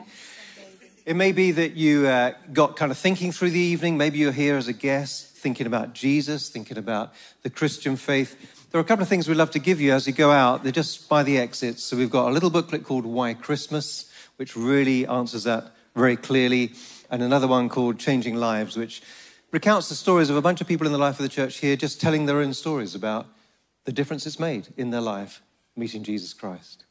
It 1.06 1.16
may 1.16 1.32
be 1.32 1.52
that 1.52 1.78
you 1.78 2.06
uh, 2.06 2.34
got 2.52 2.76
kind 2.76 2.92
of 2.92 2.98
thinking 2.98 3.32
through 3.32 3.52
the 3.52 3.60
evening. 3.60 3.98
Maybe 3.98 4.18
you're 4.18 4.34
here 4.34 4.58
as 4.58 4.68
a 4.68 4.74
guest, 4.74 5.28
thinking 5.28 5.68
about 5.68 5.94
Jesus, 5.94 6.50
thinking 6.50 6.78
about 6.78 7.14
the 7.44 7.50
Christian 7.50 7.96
faith. 7.96 8.36
There 8.74 8.80
are 8.80 8.82
a 8.82 8.88
couple 8.88 9.04
of 9.04 9.10
things 9.10 9.30
we'd 9.30 9.38
love 9.38 9.52
to 9.52 9.60
give 9.60 9.80
you 9.80 9.94
as 9.94 10.08
you 10.08 10.14
go 10.14 10.32
out. 10.32 10.64
They're 10.64 10.72
just 10.72 11.08
by 11.08 11.22
the 11.22 11.38
exits. 11.38 11.84
So 11.84 11.96
we've 11.96 12.10
got 12.10 12.30
a 12.30 12.32
little 12.32 12.50
booklet 12.50 12.84
called 12.84 13.06
Why 13.06 13.36
Christmas, 13.36 14.12
which 14.38 14.56
really 14.56 15.06
answers 15.06 15.44
that 15.44 15.74
very 15.96 16.16
clearly, 16.18 16.74
and 17.12 17.22
another 17.22 17.48
one 17.48 17.70
called 17.70 18.00
Changing 18.00 18.34
Lives, 18.34 18.76
which 18.76 19.04
recounts 19.52 19.90
the 19.90 19.96
stories 19.96 20.32
of 20.32 20.38
a 20.38 20.42
bunch 20.42 20.60
of 20.60 20.68
people 20.68 20.88
in 20.88 20.92
the 20.92 20.98
life 20.98 21.20
of 21.20 21.22
the 21.22 21.30
church 21.30 21.58
here 21.58 21.76
just 21.76 22.02
telling 22.02 22.26
their 22.26 22.40
own 22.40 22.52
stories 22.52 22.96
about 22.96 23.28
the 23.86 23.92
difference 23.92 24.26
it's 24.26 24.40
made 24.40 24.70
in 24.76 24.90
their 24.90 25.02
life 25.02 25.44
meeting 25.76 26.02
Jesus 26.02 26.34
Christ. 26.34 26.83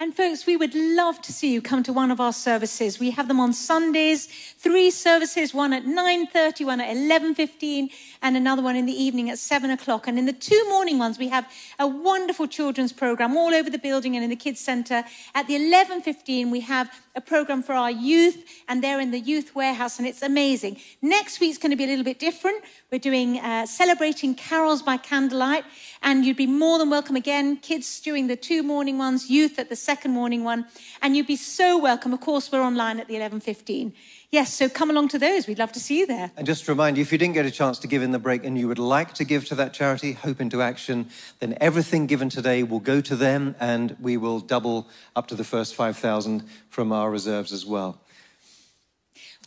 And 0.00 0.14
folks, 0.14 0.44
we 0.44 0.56
would 0.56 0.74
love 0.74 1.22
to 1.22 1.32
see 1.32 1.52
you 1.52 1.62
come 1.62 1.84
to 1.84 1.92
one 1.92 2.10
of 2.10 2.20
our 2.20 2.32
services. 2.32 2.98
We 2.98 3.12
have 3.12 3.28
them 3.28 3.38
on 3.38 3.52
Sundays, 3.52 4.26
three 4.58 4.90
services, 4.90 5.54
one 5.54 5.72
at 5.72 5.84
9.30, 5.84 6.66
one 6.66 6.80
at 6.80 6.96
11.15, 6.96 7.90
and 8.20 8.36
another 8.36 8.60
one 8.60 8.74
in 8.74 8.86
the 8.86 8.92
evening 8.92 9.30
at 9.30 9.38
7 9.38 9.70
o'clock. 9.70 10.08
And 10.08 10.18
in 10.18 10.26
the 10.26 10.32
two 10.32 10.60
morning 10.68 10.98
ones, 10.98 11.16
we 11.16 11.28
have 11.28 11.48
a 11.78 11.86
wonderful 11.86 12.48
children's 12.48 12.92
program 12.92 13.36
all 13.36 13.54
over 13.54 13.70
the 13.70 13.78
building 13.78 14.16
and 14.16 14.24
in 14.24 14.30
the 14.30 14.36
kids 14.36 14.58
centre. 14.58 15.04
At 15.32 15.46
the 15.46 15.54
11.15, 15.54 16.50
we 16.50 16.60
have 16.60 16.90
a 17.14 17.20
program 17.20 17.62
for 17.62 17.74
our 17.74 17.92
youth, 17.92 18.44
and 18.66 18.82
they're 18.82 19.00
in 19.00 19.12
the 19.12 19.20
youth 19.20 19.54
warehouse, 19.54 19.98
and 19.98 20.08
it's 20.08 20.22
amazing. 20.22 20.76
Next 21.02 21.38
week's 21.38 21.58
going 21.58 21.70
to 21.70 21.76
be 21.76 21.84
a 21.84 21.86
little 21.86 22.04
bit 22.04 22.18
different. 22.18 22.64
We're 22.90 22.98
doing 22.98 23.38
uh, 23.38 23.66
celebrating 23.66 24.34
carols 24.34 24.82
by 24.82 24.96
candlelight, 24.96 25.64
and 26.02 26.24
you'd 26.24 26.36
be 26.36 26.48
more 26.48 26.78
than 26.78 26.90
welcome 26.90 27.14
again. 27.14 27.58
Kids 27.58 28.00
doing 28.00 28.26
the 28.26 28.34
two 28.34 28.64
morning 28.64 28.98
ones, 28.98 29.30
youth 29.30 29.60
at 29.60 29.68
the 29.68 29.76
second 29.84 30.12
morning 30.12 30.44
one, 30.44 30.64
and 31.02 31.16
you'd 31.16 31.26
be 31.26 31.36
so 31.36 31.78
welcome. 31.78 32.12
Of 32.12 32.20
course, 32.20 32.50
we're 32.50 32.62
online 32.62 32.98
at 33.00 33.06
the 33.08 33.14
11:15. 33.16 33.92
Yes, 34.30 34.52
so 34.52 34.68
come 34.68 34.90
along 34.90 35.08
to 35.08 35.18
those. 35.18 35.46
We'd 35.46 35.58
love 35.60 35.72
to 35.72 35.80
see 35.80 35.98
you 36.00 36.06
there. 36.06 36.30
And 36.36 36.46
just 36.46 36.64
to 36.64 36.72
remind 36.72 36.96
you, 36.96 37.02
if 37.02 37.12
you 37.12 37.18
didn't 37.18 37.34
get 37.34 37.46
a 37.46 37.50
chance 37.52 37.78
to 37.80 37.86
give 37.86 38.02
in 38.02 38.10
the 38.10 38.18
break 38.18 38.44
and 38.44 38.58
you 38.58 38.66
would 38.66 38.80
like 38.80 39.14
to 39.14 39.24
give 39.24 39.44
to 39.50 39.54
that 39.54 39.72
charity, 39.72 40.12
Hope 40.12 40.40
into 40.40 40.60
Action, 40.60 41.08
then 41.38 41.56
everything 41.60 42.06
given 42.06 42.28
today 42.30 42.62
will 42.64 42.80
go 42.80 43.00
to 43.00 43.14
them 43.16 43.54
and 43.60 43.96
we 44.00 44.16
will 44.16 44.40
double 44.40 44.88
up 45.14 45.26
to 45.28 45.34
the 45.36 45.44
first 45.44 45.74
5,000 45.76 46.42
from 46.68 46.90
our 46.90 47.10
reserves 47.10 47.52
as 47.52 47.64
well. 47.64 48.00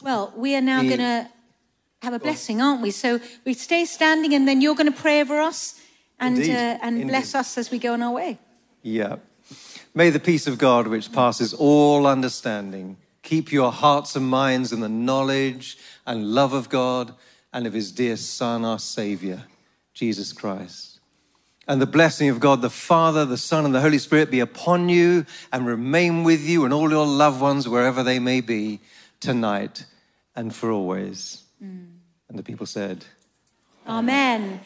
Well, 0.01 0.31
we 0.37 0.55
are 0.55 0.61
now 0.61 0.81
The- 0.81 0.87
going 0.87 0.99
to 0.99 1.27
have 2.03 2.13
a 2.13 2.19
blessing, 2.19 2.61
aren't 2.61 2.81
we? 2.81 2.91
So 2.91 3.19
we 3.45 3.53
stay 3.53 3.83
standing, 3.85 4.33
and 4.33 4.47
then 4.47 4.61
you're 4.61 4.75
going 4.75 4.91
to 4.93 5.01
pray 5.01 5.19
over 5.21 5.41
us 5.41 5.75
and 6.19 6.37
uh, 6.39 6.77
and 6.81 6.95
indeed. 6.95 7.09
bless 7.09 7.35
us 7.35 7.57
as 7.57 7.71
we 7.71 7.79
go 7.79 7.93
on 7.93 8.01
our 8.01 8.11
way. 8.13 8.37
Yeah. 8.83 9.17
May 9.97 10.11
the 10.11 10.19
peace 10.19 10.45
of 10.45 10.59
God, 10.59 10.85
which 10.85 11.11
passes 11.11 11.55
all 11.55 12.05
understanding, 12.05 12.97
keep 13.23 13.51
your 13.51 13.71
hearts 13.71 14.15
and 14.15 14.29
minds 14.29 14.71
in 14.71 14.79
the 14.79 14.87
knowledge 14.87 15.75
and 16.05 16.35
love 16.35 16.53
of 16.53 16.69
God 16.69 17.15
and 17.51 17.65
of 17.65 17.73
his 17.73 17.91
dear 17.91 18.15
Son, 18.15 18.63
our 18.63 18.77
Savior, 18.77 19.45
Jesus 19.95 20.33
Christ. 20.33 20.99
And 21.67 21.81
the 21.81 21.87
blessing 21.87 22.29
of 22.29 22.39
God, 22.39 22.61
the 22.61 22.69
Father, 22.69 23.25
the 23.25 23.39
Son, 23.39 23.65
and 23.65 23.73
the 23.73 23.81
Holy 23.81 23.97
Spirit 23.97 24.29
be 24.29 24.39
upon 24.39 24.87
you 24.87 25.25
and 25.51 25.65
remain 25.65 26.23
with 26.23 26.47
you 26.47 26.63
and 26.63 26.75
all 26.75 26.91
your 26.91 27.07
loved 27.07 27.41
ones, 27.41 27.67
wherever 27.67 28.03
they 28.03 28.19
may 28.19 28.39
be, 28.39 28.79
tonight 29.19 29.87
and 30.35 30.53
for 30.53 30.69
always. 30.69 31.41
Mm. 31.59 31.87
And 32.29 32.37
the 32.37 32.43
people 32.43 32.67
said, 32.67 33.03
Amen. 33.87 34.59